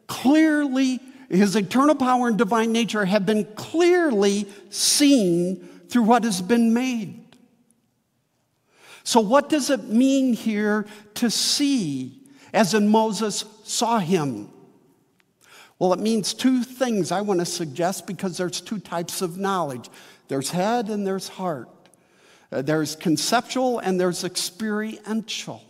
[0.07, 5.57] clearly, his eternal power and divine nature have been clearly seen
[5.89, 7.21] through what has been made.
[9.03, 12.23] So, what does it mean here to see,
[12.53, 14.49] as in Moses saw him?
[15.77, 19.89] Well, it means two things I want to suggest because there's two types of knowledge
[20.27, 21.69] there's head and there's heart,
[22.55, 25.61] Uh, there's conceptual and there's experiential.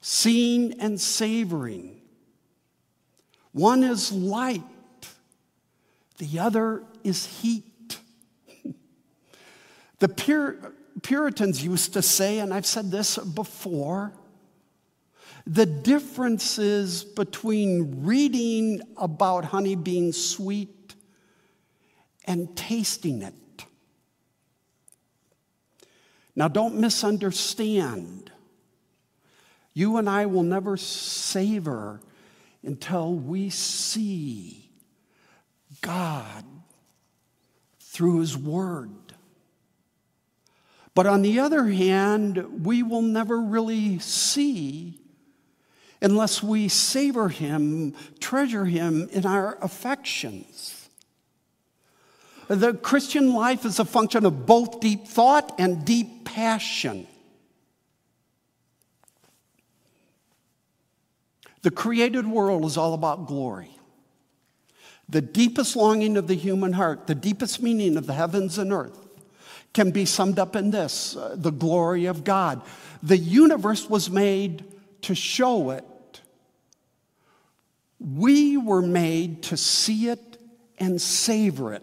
[0.00, 2.00] Seeing and savoring.
[3.52, 4.62] One is light,
[6.16, 7.98] the other is heat.
[9.98, 10.56] the pure
[11.02, 14.12] Puritans used to say, and I've said this before,
[15.46, 20.94] the differences between reading about honey being sweet
[22.24, 23.34] and tasting it.
[26.38, 28.30] Now, don't misunderstand.
[29.74, 32.00] You and I will never savor
[32.62, 34.70] until we see
[35.80, 36.44] God
[37.80, 38.92] through His Word.
[40.94, 45.00] But on the other hand, we will never really see
[46.00, 50.77] unless we savor Him, treasure Him in our affections.
[52.48, 57.06] The Christian life is a function of both deep thought and deep passion.
[61.62, 63.70] The created world is all about glory.
[65.08, 69.06] The deepest longing of the human heart, the deepest meaning of the heavens and earth,
[69.72, 72.62] can be summed up in this uh, the glory of God.
[73.02, 74.64] The universe was made
[75.02, 75.84] to show it.
[78.00, 80.38] We were made to see it
[80.78, 81.82] and savor it,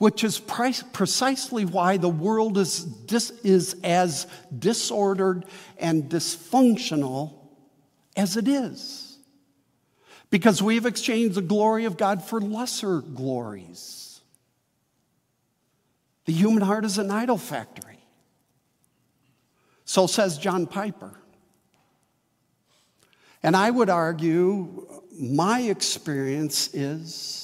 [0.00, 4.26] which is precisely why the world is, dis- is as
[4.58, 5.44] disordered
[5.76, 7.34] and dysfunctional
[8.16, 9.18] as it is.
[10.30, 14.22] Because we've exchanged the glory of God for lesser glories.
[16.24, 17.98] The human heart is an idol factory.
[19.84, 21.12] So says John Piper.
[23.42, 27.39] And I would argue, my experience is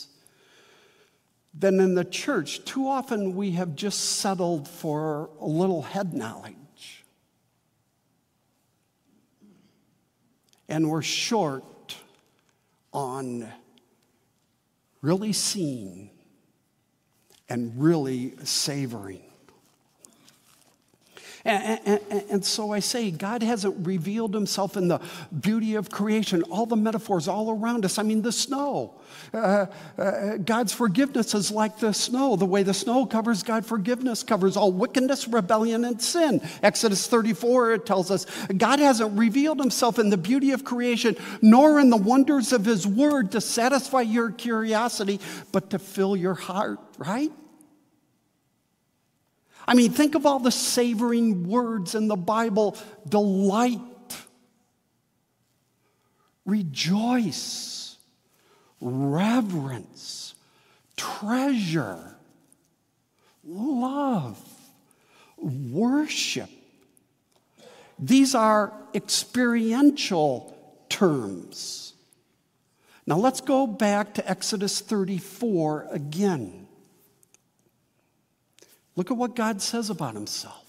[1.58, 7.04] that in the church, too often we have just settled for a little head knowledge.
[10.68, 11.96] And we're short
[12.92, 13.50] on
[15.00, 16.10] really seeing
[17.48, 19.25] and really savoring.
[21.46, 24.98] And, and, and, so I say, God hasn't revealed himself in the
[25.38, 27.98] beauty of creation, all the metaphors all around us.
[27.98, 28.94] I mean, the snow.
[29.32, 29.66] Uh,
[29.96, 32.34] uh, God's forgiveness is like the snow.
[32.34, 36.40] The way the snow covers, God forgiveness covers all wickedness, rebellion, and sin.
[36.64, 38.26] Exodus 34, it tells us
[38.56, 42.88] God hasn't revealed himself in the beauty of creation, nor in the wonders of his
[42.88, 45.20] word to satisfy your curiosity,
[45.52, 47.30] but to fill your heart, right?
[49.66, 52.76] I mean, think of all the savoring words in the Bible
[53.08, 53.80] delight,
[56.44, 57.96] rejoice,
[58.80, 60.34] reverence,
[60.96, 62.16] treasure,
[63.44, 64.38] love,
[65.36, 66.50] worship.
[67.98, 70.56] These are experiential
[70.88, 71.94] terms.
[73.06, 76.65] Now let's go back to Exodus 34 again.
[78.96, 80.64] Look at what God says about himself.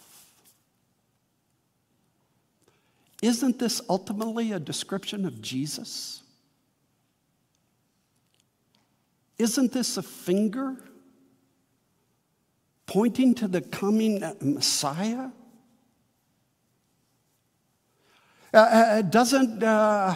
[3.22, 6.22] Isn't this ultimately a description of Jesus?
[9.40, 10.76] Isn't this a finger
[12.86, 15.30] pointing to the coming Messiah?
[18.54, 20.16] Uh, uh doesn't uh,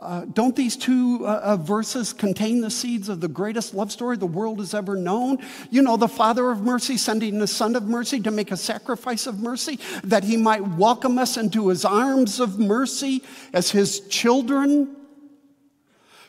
[0.00, 4.16] uh, don't these two uh, uh, verses contain the seeds of the greatest love story
[4.16, 5.38] the world has ever known?
[5.70, 9.26] You know, the Father of mercy sending the Son of mercy to make a sacrifice
[9.26, 14.94] of mercy, that he might welcome us into his arms of mercy as his children.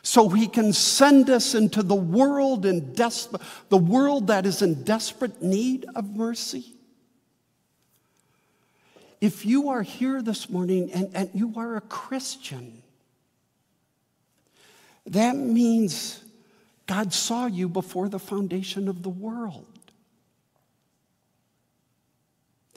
[0.02, 3.28] so he can send us into the world in des-
[3.68, 6.74] the world that is in desperate need of mercy.
[9.20, 12.79] If you are here this morning and, and you are a Christian,
[15.06, 16.22] that means
[16.86, 19.66] God saw you before the foundation of the world.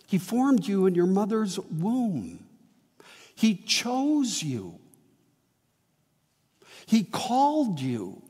[0.07, 2.45] He formed you in your mother's womb.
[3.33, 4.79] He chose you.
[6.85, 8.21] He called you.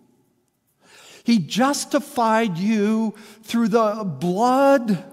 [1.23, 5.03] He justified you through the blood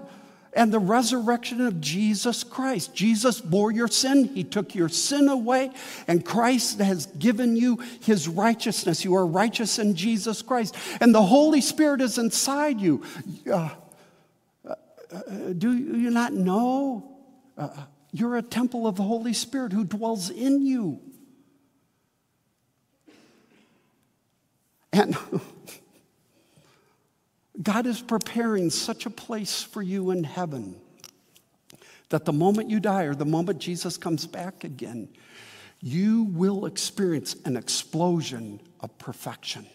[0.53, 2.93] and the resurrection of Jesus Christ.
[2.93, 5.71] Jesus bore your sin, He took your sin away,
[6.07, 9.03] and Christ has given you His righteousness.
[9.03, 13.03] You are righteous in Jesus Christ, and the Holy Spirit is inside you.
[13.51, 13.69] Uh,
[14.65, 14.73] uh,
[15.57, 17.17] do you not know?
[17.57, 17.69] Uh,
[18.13, 20.99] you're a temple of the Holy Spirit who dwells in you.
[24.91, 25.15] And
[27.59, 30.75] God is preparing such a place for you in heaven
[32.09, 35.09] that the moment you die or the moment Jesus comes back again,
[35.79, 39.65] you will experience an explosion of perfection.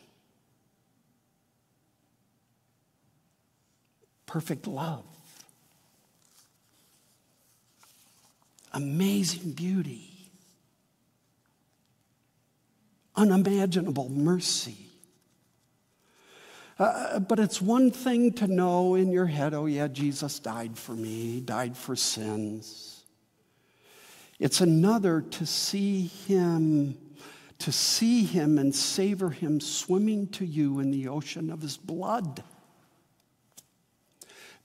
[4.26, 5.04] Perfect love.
[8.72, 10.10] Amazing beauty.
[13.16, 14.85] Unimaginable mercy
[16.78, 20.92] uh, but it's one thing to know in your head, oh, yeah, Jesus died for
[20.92, 23.02] me, died for sins.
[24.38, 26.98] It's another to see him,
[27.60, 32.42] to see him and savor him swimming to you in the ocean of his blood.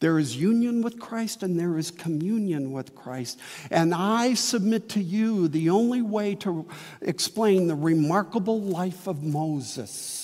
[0.01, 3.39] There is union with Christ and there is communion with Christ.
[3.69, 6.67] And I submit to you the only way to
[7.01, 10.20] explain the remarkable life of Moses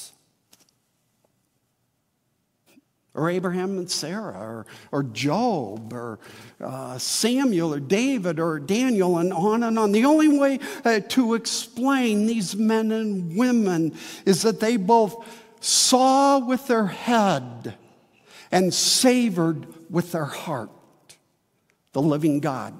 [3.17, 6.19] or Abraham and Sarah, or, or Job, or
[6.61, 9.91] uh, Samuel, or David, or Daniel, and on and on.
[9.91, 15.25] The only way uh, to explain these men and women is that they both
[15.59, 17.75] saw with their head
[18.51, 20.69] and savored with their heart
[21.93, 22.75] the living God.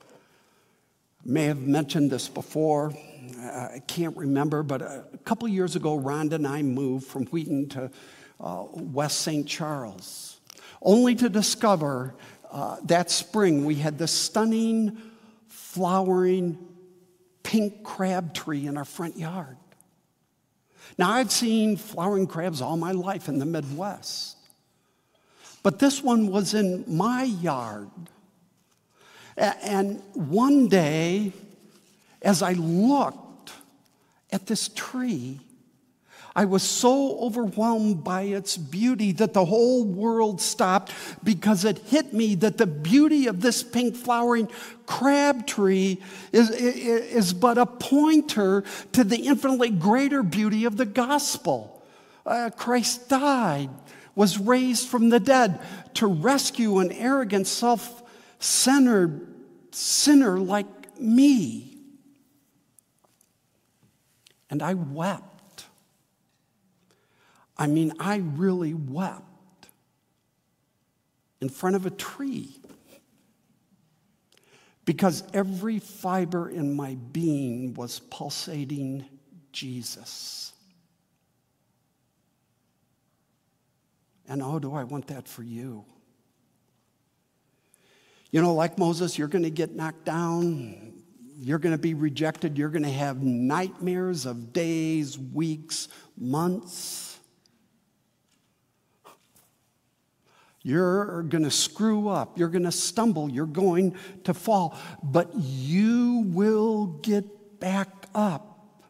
[0.00, 0.02] I
[1.24, 2.92] may have mentioned this before.
[3.38, 7.90] I can't remember, but a couple years ago, Rhonda and I moved from Wheaton to
[8.40, 9.46] uh, West St.
[9.46, 10.40] Charles,
[10.80, 12.14] only to discover
[12.50, 14.96] uh, that spring we had this stunning,
[15.48, 16.58] flowering
[17.42, 19.56] pink crab tree in our front yard.
[20.98, 24.36] Now, I've seen flowering crabs all my life in the Midwest,
[25.62, 27.90] but this one was in my yard.
[29.36, 31.32] And one day,
[32.22, 33.25] as I looked,
[34.36, 35.40] at this tree,
[36.36, 40.92] I was so overwhelmed by its beauty that the whole world stopped
[41.24, 44.50] because it hit me that the beauty of this pink flowering
[44.84, 51.82] crab tree is, is but a pointer to the infinitely greater beauty of the gospel.
[52.26, 53.70] Uh, Christ died,
[54.14, 55.58] was raised from the dead
[55.94, 58.02] to rescue an arrogant, self
[58.38, 59.26] centered
[59.70, 61.65] sinner like me.
[64.50, 65.66] And I wept.
[67.58, 69.68] I mean, I really wept
[71.40, 72.56] in front of a tree
[74.84, 79.04] because every fiber in my being was pulsating
[79.52, 80.52] Jesus.
[84.28, 85.84] And oh, do I want that for you?
[88.30, 90.95] You know, like Moses, you're going to get knocked down,
[91.38, 92.56] you're going to be rejected.
[92.56, 97.18] You're going to have nightmares of days, weeks, months.
[100.62, 102.38] You're going to screw up.
[102.38, 103.30] You're going to stumble.
[103.30, 104.78] You're going to fall.
[105.02, 108.82] But you will get back up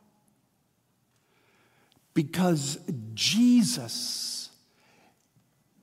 [2.15, 2.79] because
[3.15, 4.49] Jesus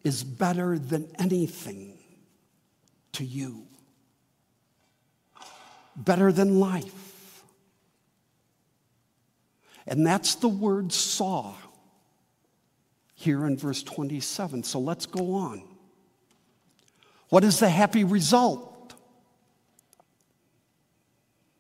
[0.04, 1.98] is better than anything
[3.14, 3.68] to you
[5.96, 7.44] better than life.
[9.86, 11.54] And that's the word saw
[13.14, 14.64] here in verse 27.
[14.64, 15.64] So let's go on.
[17.30, 18.70] What is the happy result?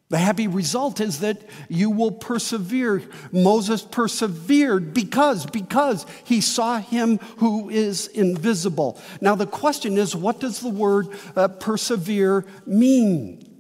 [0.10, 3.02] The happy result is that you will persevere.
[3.32, 9.02] Moses persevered because, because he saw him who is invisible.
[9.22, 13.53] Now, the question is what does the word uh, persevere mean?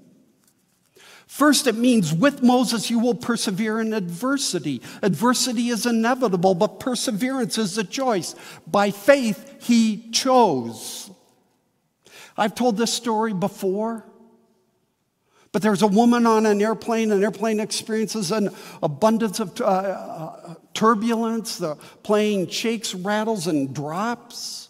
[1.33, 4.83] First, it means with Moses you will persevere in adversity.
[5.01, 8.35] Adversity is inevitable, but perseverance is a choice.
[8.67, 11.09] By faith, he chose.
[12.37, 14.05] I've told this story before.
[15.51, 18.51] But there's a woman on an airplane, an airplane experiences an
[18.83, 21.57] abundance of uh, uh, turbulence.
[21.57, 24.62] The plane shakes, rattles, and drops.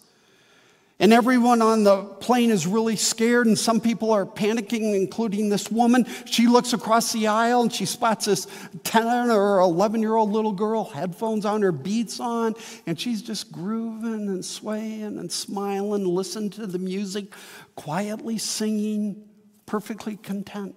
[1.04, 5.70] And everyone on the plane is really scared, and some people are panicking, including this
[5.70, 6.08] woman.
[6.24, 8.47] She looks across the aisle and she spots this
[8.86, 12.56] 10 or 11 year old little girl, headphones on, her beats on,
[12.88, 17.34] and she's just grooving and swaying and smiling, listening to the music,
[17.76, 19.28] quietly singing
[19.66, 20.74] perfectly content.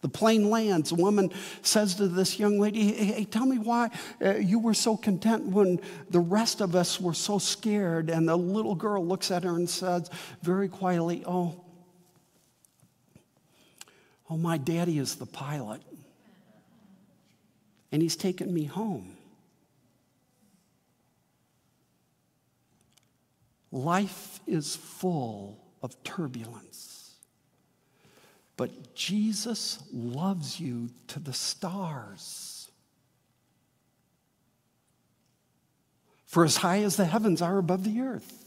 [0.00, 0.90] The plane lands.
[0.90, 1.30] The woman
[1.62, 3.90] says to this young lady, Hey, hey tell me why
[4.24, 8.08] uh, you were so content when the rest of us were so scared.
[8.08, 10.10] And the little girl looks at her and says
[10.42, 11.64] very quietly, Oh,
[14.30, 15.82] oh, my daddy is the pilot.
[17.92, 19.16] And he's taken me home.
[23.72, 26.69] Life is full of turbulence.
[28.60, 32.70] But Jesus loves you to the stars.
[36.26, 38.44] For as high as the heavens are above the earth.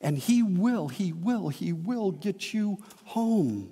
[0.00, 3.70] And He will, He will, He will get you home.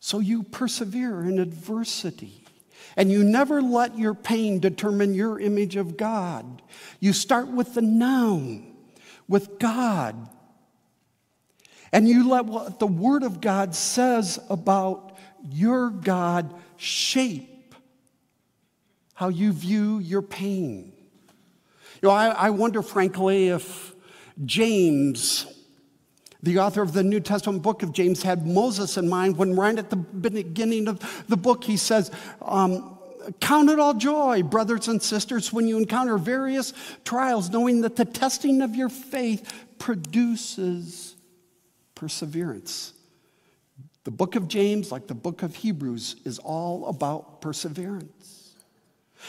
[0.00, 2.44] So you persevere in adversity.
[2.96, 6.62] And you never let your pain determine your image of God.
[7.00, 8.76] You start with the noun,
[9.26, 10.28] with God.
[11.92, 15.16] And you let what the Word of God says about
[15.50, 17.74] your God shape
[19.14, 20.92] how you view your pain.
[22.02, 23.94] You know, I, I wonder, frankly, if
[24.44, 25.46] James,
[26.42, 29.78] the author of the New Testament book of James, had Moses in mind when right
[29.78, 32.10] at the beginning of the book he says,
[32.42, 32.98] um,
[33.40, 36.72] Count it all joy, brothers and sisters, when you encounter various
[37.04, 41.15] trials, knowing that the testing of your faith produces
[41.96, 42.92] perseverance.
[44.04, 48.54] The book of James, like the book of Hebrews, is all about perseverance.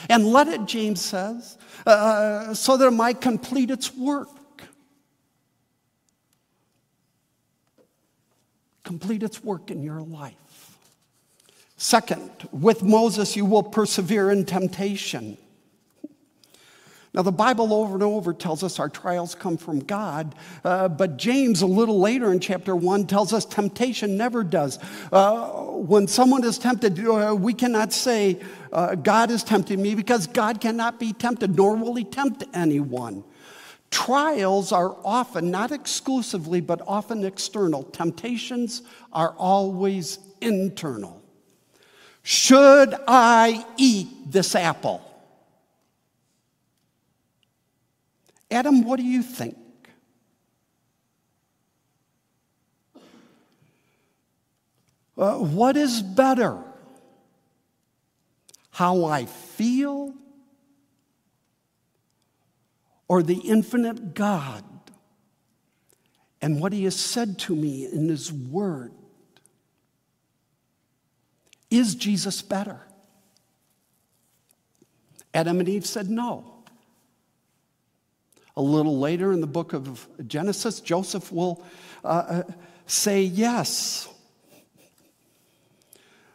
[0.07, 1.57] And let it, James says,
[1.88, 4.30] uh, so that it might complete its work.
[8.84, 10.78] Complete its work in your life.
[11.78, 15.38] Second, with Moses, you will persevere in temptation.
[17.18, 21.18] Now, the Bible over and over tells us our trials come from God, uh, but
[21.18, 24.78] James, a little later in chapter 1, tells us temptation never does.
[25.11, 28.39] Uh, when someone is tempted, uh, we cannot say,
[28.72, 33.24] uh, God is tempting me, because God cannot be tempted, nor will he tempt anyone.
[33.89, 37.82] Trials are often, not exclusively, but often external.
[37.82, 41.20] Temptations are always internal.
[42.22, 45.07] Should I eat this apple?
[48.50, 49.58] Adam, what do you think?
[55.18, 56.64] Uh, what is better?
[58.70, 60.14] How I feel
[63.08, 64.64] or the infinite God
[66.41, 68.93] and what He has said to me in His Word?
[71.72, 72.82] Is Jesus better?
[75.34, 76.57] Adam and Eve said no.
[78.58, 81.64] A little later in the book of Genesis, Joseph will
[82.04, 82.44] uh, uh,
[82.88, 84.10] say yes.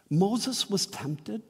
[0.09, 1.41] Moses was tempted.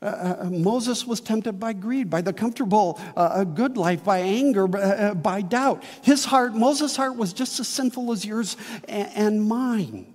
[0.00, 4.20] Uh, uh, uh Moses was tempted by greed, by the comfortable, uh, good life, by
[4.20, 5.84] anger, uh, by doubt.
[6.00, 8.56] His heart, Moses' heart, was just as sinful as yours
[8.88, 10.14] and, and mine.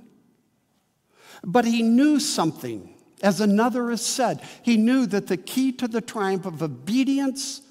[1.43, 2.95] But he knew something.
[3.21, 7.61] As another has said, he knew that the key to the triumph of obedience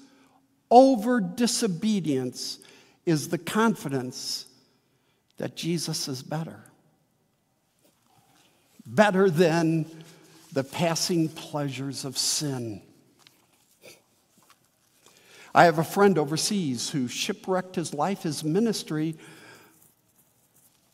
[0.73, 2.57] over disobedience
[3.05, 4.47] is the confidence
[5.37, 6.59] that Jesus is better.
[8.83, 9.85] Better than
[10.51, 12.81] the passing pleasures of sin.
[15.53, 19.15] I have a friend overseas who shipwrecked his life, his ministry,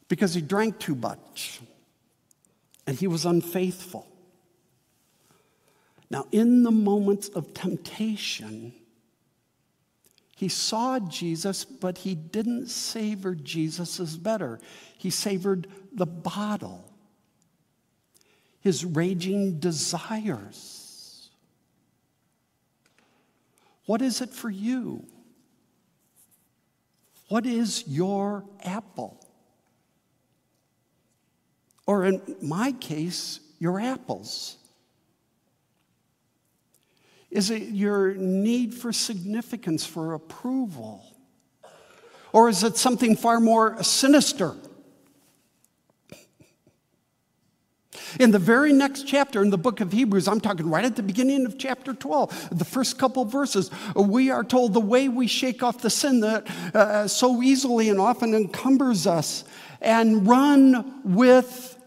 [0.09, 1.61] because he drank too much
[2.85, 4.05] and he was unfaithful.
[6.09, 8.73] Now, in the moments of temptation,
[10.39, 14.61] he saw Jesus, but he didn't savor Jesus as better.
[14.97, 16.89] He savored the bottle,
[18.61, 21.29] his raging desires.
[23.85, 25.05] What is it for you?
[27.27, 29.19] What is your apple?
[31.85, 34.55] Or in my case, your apples.
[37.31, 41.03] Is it your need for significance, for approval?
[42.33, 44.55] Or is it something far more sinister?
[48.19, 51.03] In the very next chapter in the book of Hebrews, I'm talking right at the
[51.03, 55.61] beginning of chapter 12, the first couple verses, we are told the way we shake
[55.61, 59.43] off the sin that uh, so easily and often encumbers us
[59.81, 61.77] and run with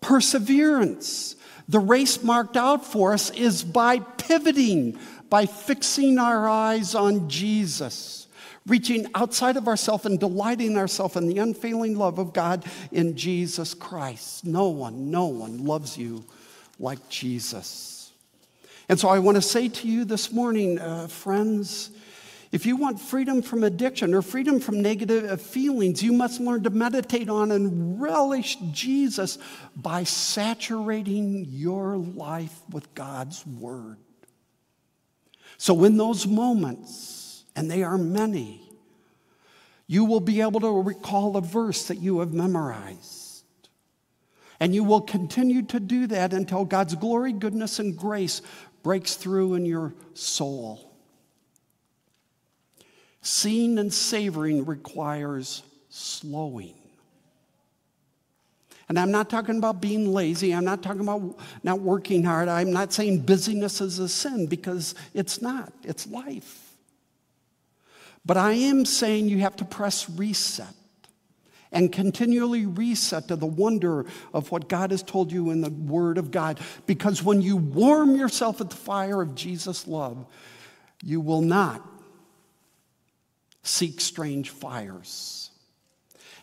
[0.00, 1.36] perseverance.
[1.68, 4.98] The race marked out for us is by pivoting,
[5.30, 8.24] by fixing our eyes on Jesus
[8.66, 13.74] reaching outside of ourselves and delighting ourselves in the unfailing love of God in Jesus
[13.74, 14.44] Christ.
[14.44, 16.24] No one, no one loves you
[16.78, 18.10] like Jesus.
[18.88, 21.90] And so I want to say to you this morning, uh, friends,
[22.54, 26.70] if you want freedom from addiction or freedom from negative feelings, you must learn to
[26.70, 29.38] meditate on and relish Jesus
[29.74, 33.96] by saturating your life with God's Word.
[35.58, 38.62] So, in those moments, and they are many,
[39.88, 43.44] you will be able to recall a verse that you have memorized.
[44.60, 48.42] And you will continue to do that until God's glory, goodness, and grace
[48.84, 50.83] breaks through in your soul.
[53.24, 56.74] Seeing and savoring requires slowing.
[58.86, 60.52] And I'm not talking about being lazy.
[60.52, 62.48] I'm not talking about not working hard.
[62.48, 66.74] I'm not saying busyness is a sin because it's not, it's life.
[68.26, 70.74] But I am saying you have to press reset
[71.72, 76.18] and continually reset to the wonder of what God has told you in the Word
[76.18, 76.60] of God.
[76.84, 80.26] Because when you warm yourself at the fire of Jesus' love,
[81.02, 81.93] you will not
[83.64, 85.50] seek strange fires.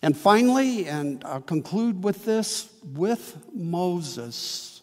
[0.02, 4.82] And finally, and I'll conclude with this with Moses,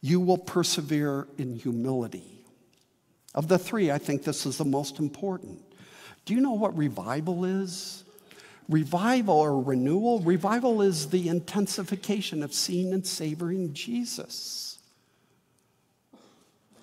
[0.00, 2.44] you will persevere in humility.
[3.34, 5.60] Of the three, I think this is the most important.
[6.26, 8.04] Do you know what revival is?
[8.68, 14.78] Revival or renewal, revival is the intensification of seeing and savoring Jesus.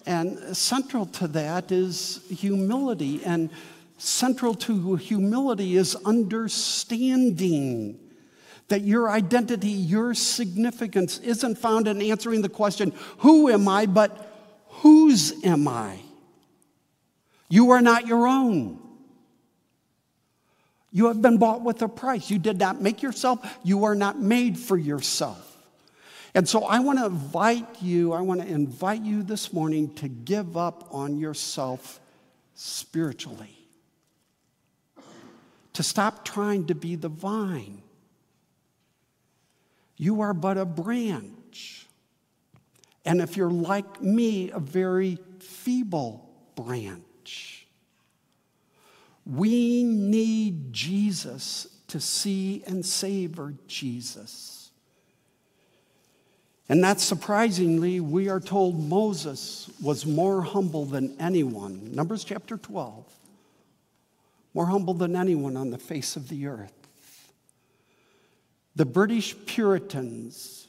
[0.05, 3.51] And central to that is humility, and
[4.01, 7.99] central to humility is understanding
[8.67, 13.85] that your identity, your significance isn't found in answering the question, Who am I?
[13.85, 14.27] but
[14.67, 15.99] whose am I?
[17.47, 18.79] You are not your own.
[20.91, 22.29] You have been bought with a price.
[22.29, 25.47] You did not make yourself, you are not made for yourself.
[26.33, 30.07] And so I want to invite you, I want to invite you this morning to
[30.07, 31.99] give up on yourself
[32.55, 33.60] spiritually.
[35.73, 37.81] To stop trying to be the vine.
[39.97, 41.87] You are but a branch.
[43.05, 47.67] And if you're like me, a very feeble branch.
[49.25, 54.71] We need Jesus to see and savor Jesus.
[56.69, 61.93] And not surprisingly, we are told Moses was more humble than anyone.
[61.93, 63.05] Numbers chapter 12.
[64.53, 66.73] More humble than anyone on the face of the earth.
[68.75, 70.67] The British Puritans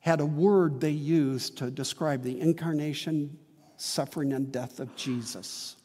[0.00, 3.38] had a word they used to describe the incarnation,
[3.76, 5.76] suffering, and death of Jesus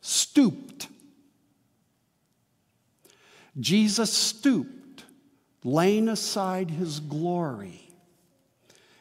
[0.00, 0.88] stooped.
[3.58, 5.04] Jesus stooped,
[5.64, 7.90] laying aside his glory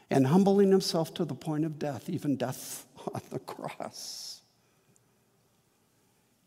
[0.09, 4.28] and humbling himself to the point of death, even death on the cross.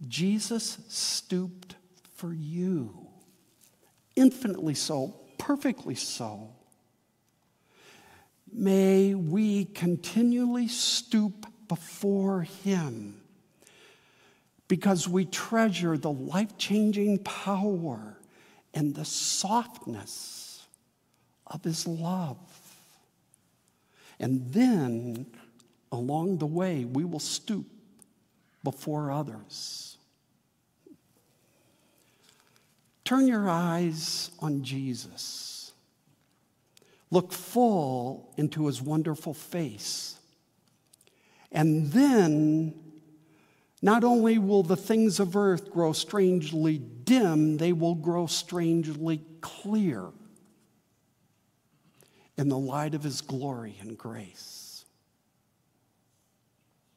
[0.08, 1.76] Jesus stooped
[2.14, 3.08] for you,
[4.16, 6.50] infinitely so, perfectly so.
[8.52, 13.22] May we continually stoop before him
[14.68, 18.16] because we treasure the life changing power
[18.74, 20.66] and the softness
[21.46, 22.38] of His love.
[24.18, 25.26] And then
[25.90, 27.66] along the way, we will stoop
[28.64, 29.91] before others.
[33.12, 35.72] Turn your eyes on Jesus.
[37.10, 40.18] Look full into his wonderful face.
[41.50, 42.72] And then
[43.82, 50.06] not only will the things of earth grow strangely dim, they will grow strangely clear
[52.38, 54.86] in the light of his glory and grace.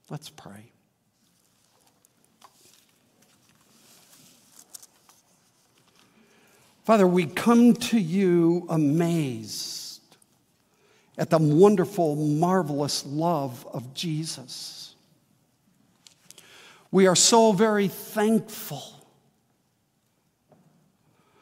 [0.09, 0.71] Let's pray.
[6.85, 10.17] Father, we come to you amazed
[11.17, 14.93] at the wonderful, marvelous love of Jesus.
[16.91, 18.83] We are so very thankful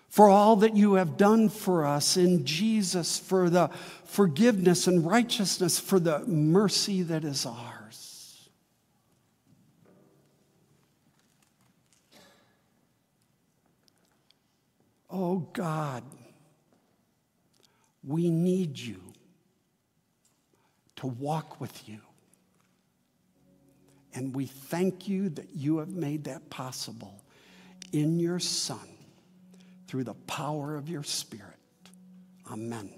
[0.07, 3.70] for all that you have done for us in Jesus, for the
[4.06, 7.83] forgiveness and righteousness, for the mercy that is ours.
[15.15, 16.03] Oh God,
[18.03, 18.99] we need you
[20.95, 21.99] to walk with you.
[24.15, 27.23] And we thank you that you have made that possible
[27.91, 28.90] in your Son
[29.88, 31.60] through the power of your Spirit.
[32.52, 32.90] Amen.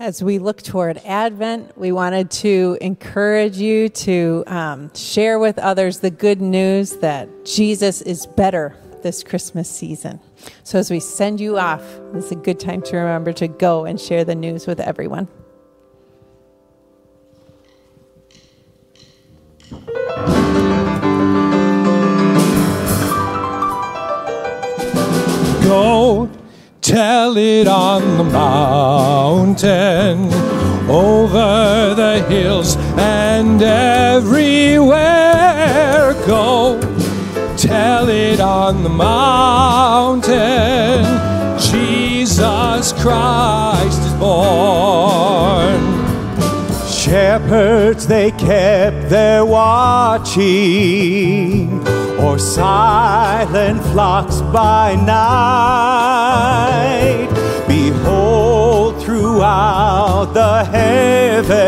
[0.00, 5.98] As we look toward Advent, we wanted to encourage you to um, share with others
[5.98, 10.20] the good news that Jesus is better this Christmas season.
[10.62, 13.86] So, as we send you off, this is a good time to remember to go
[13.86, 15.26] and share the news with everyone.
[25.64, 26.30] Go
[26.88, 30.24] tell it on the mountain,
[30.88, 34.96] over the hills and everywhere.
[36.26, 36.80] Go
[37.58, 40.32] tell it on the mountain,
[41.60, 45.78] Jesus Christ is born.
[46.88, 50.48] Shepherds, they kept their watching,
[52.20, 55.18] or silent flocks by night.
[57.66, 61.58] Behold, throughout the heavens,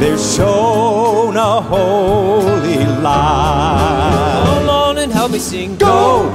[0.00, 4.42] there's shone a holy light.
[4.46, 5.76] Come on and help me sing.
[5.76, 6.28] Go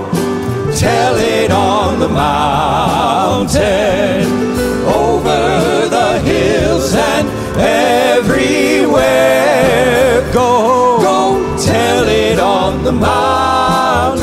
[0.78, 3.60] tell it on the mountain,
[12.92, 14.22] the mountain.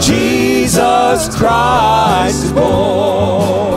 [0.00, 3.69] Jesus Christ is born.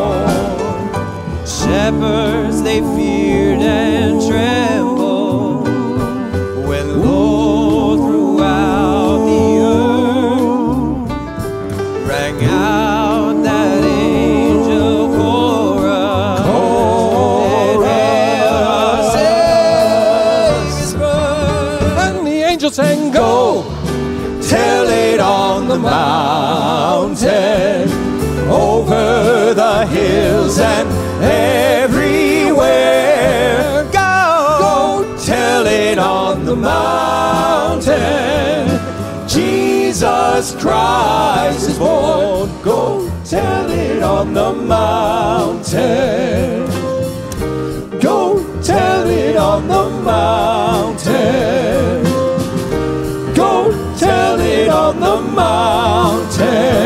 [44.13, 45.79] On the mountain.
[47.99, 52.03] Go tell it on the mountain.
[53.33, 56.83] Go tell it on the mountain.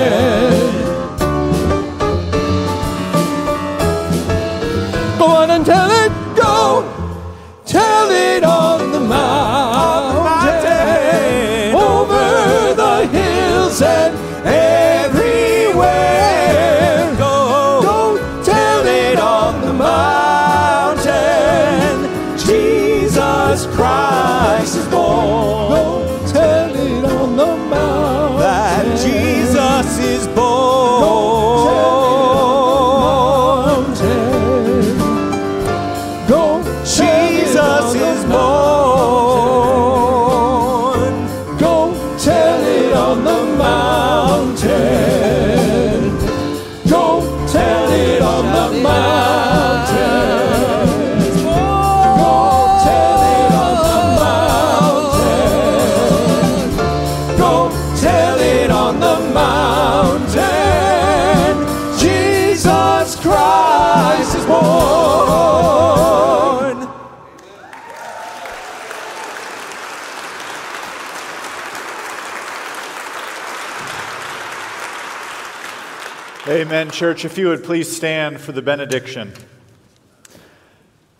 [76.98, 77.26] Church.
[77.26, 79.32] If you would please stand for the benediction.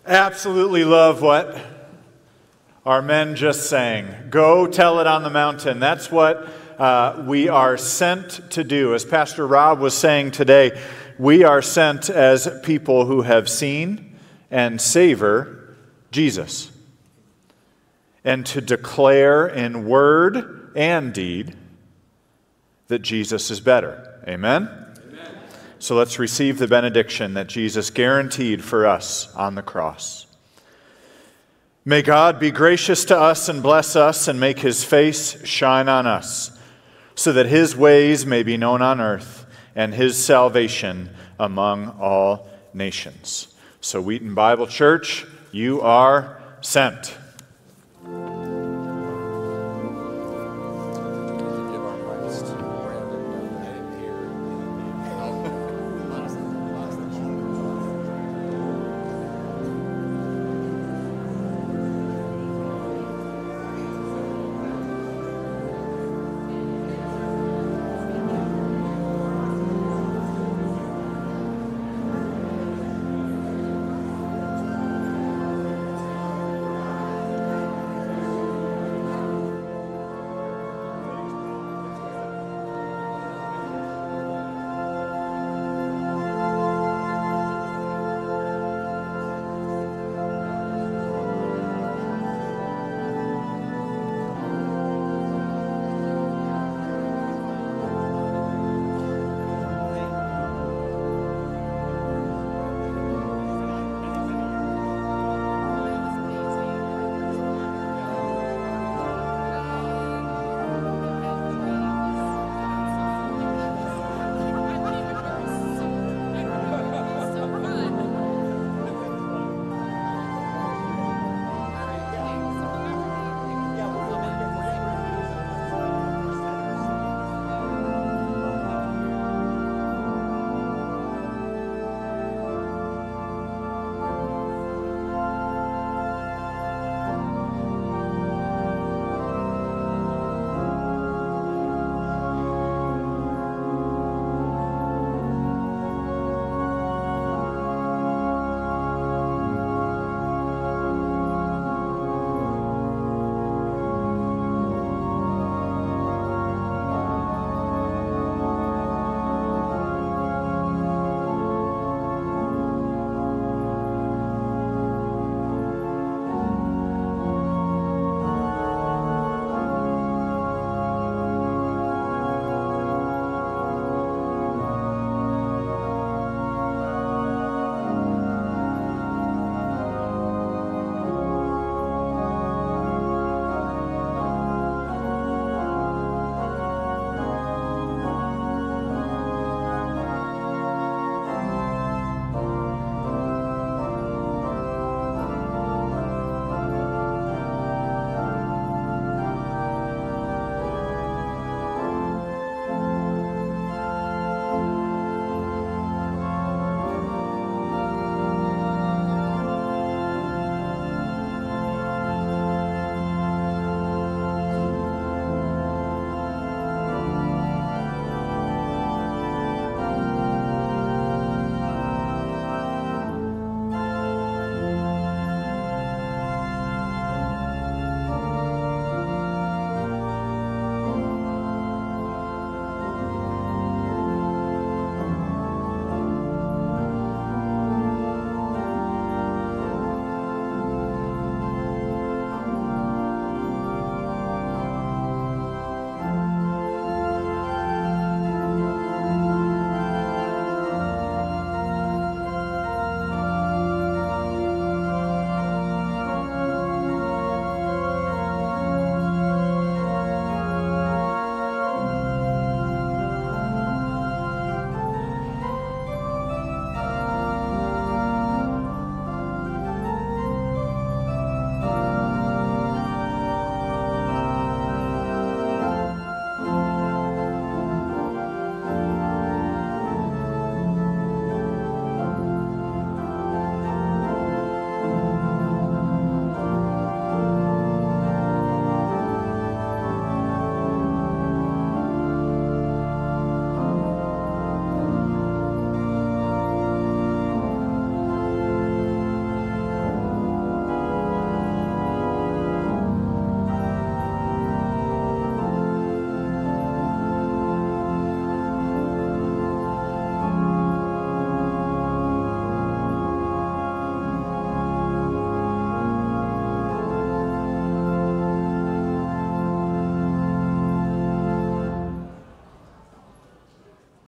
[0.04, 1.56] Absolutely love what
[2.84, 4.12] our men just sang.
[4.28, 5.78] Go tell it on the mountain.
[5.78, 6.48] That's what
[6.80, 8.92] uh, we are sent to do.
[8.92, 10.82] As Pastor Rob was saying today,
[11.16, 14.18] we are sent as people who have seen
[14.50, 15.76] and savor
[16.10, 16.72] Jesus
[18.24, 21.54] and to declare in word and deed
[22.88, 24.20] that Jesus is better.
[24.26, 24.87] Amen?
[25.80, 30.26] So let's receive the benediction that Jesus guaranteed for us on the cross.
[31.84, 36.06] May God be gracious to us and bless us and make his face shine on
[36.06, 36.50] us,
[37.14, 43.54] so that his ways may be known on earth and his salvation among all nations.
[43.80, 47.16] So, Wheaton Bible Church, you are sent.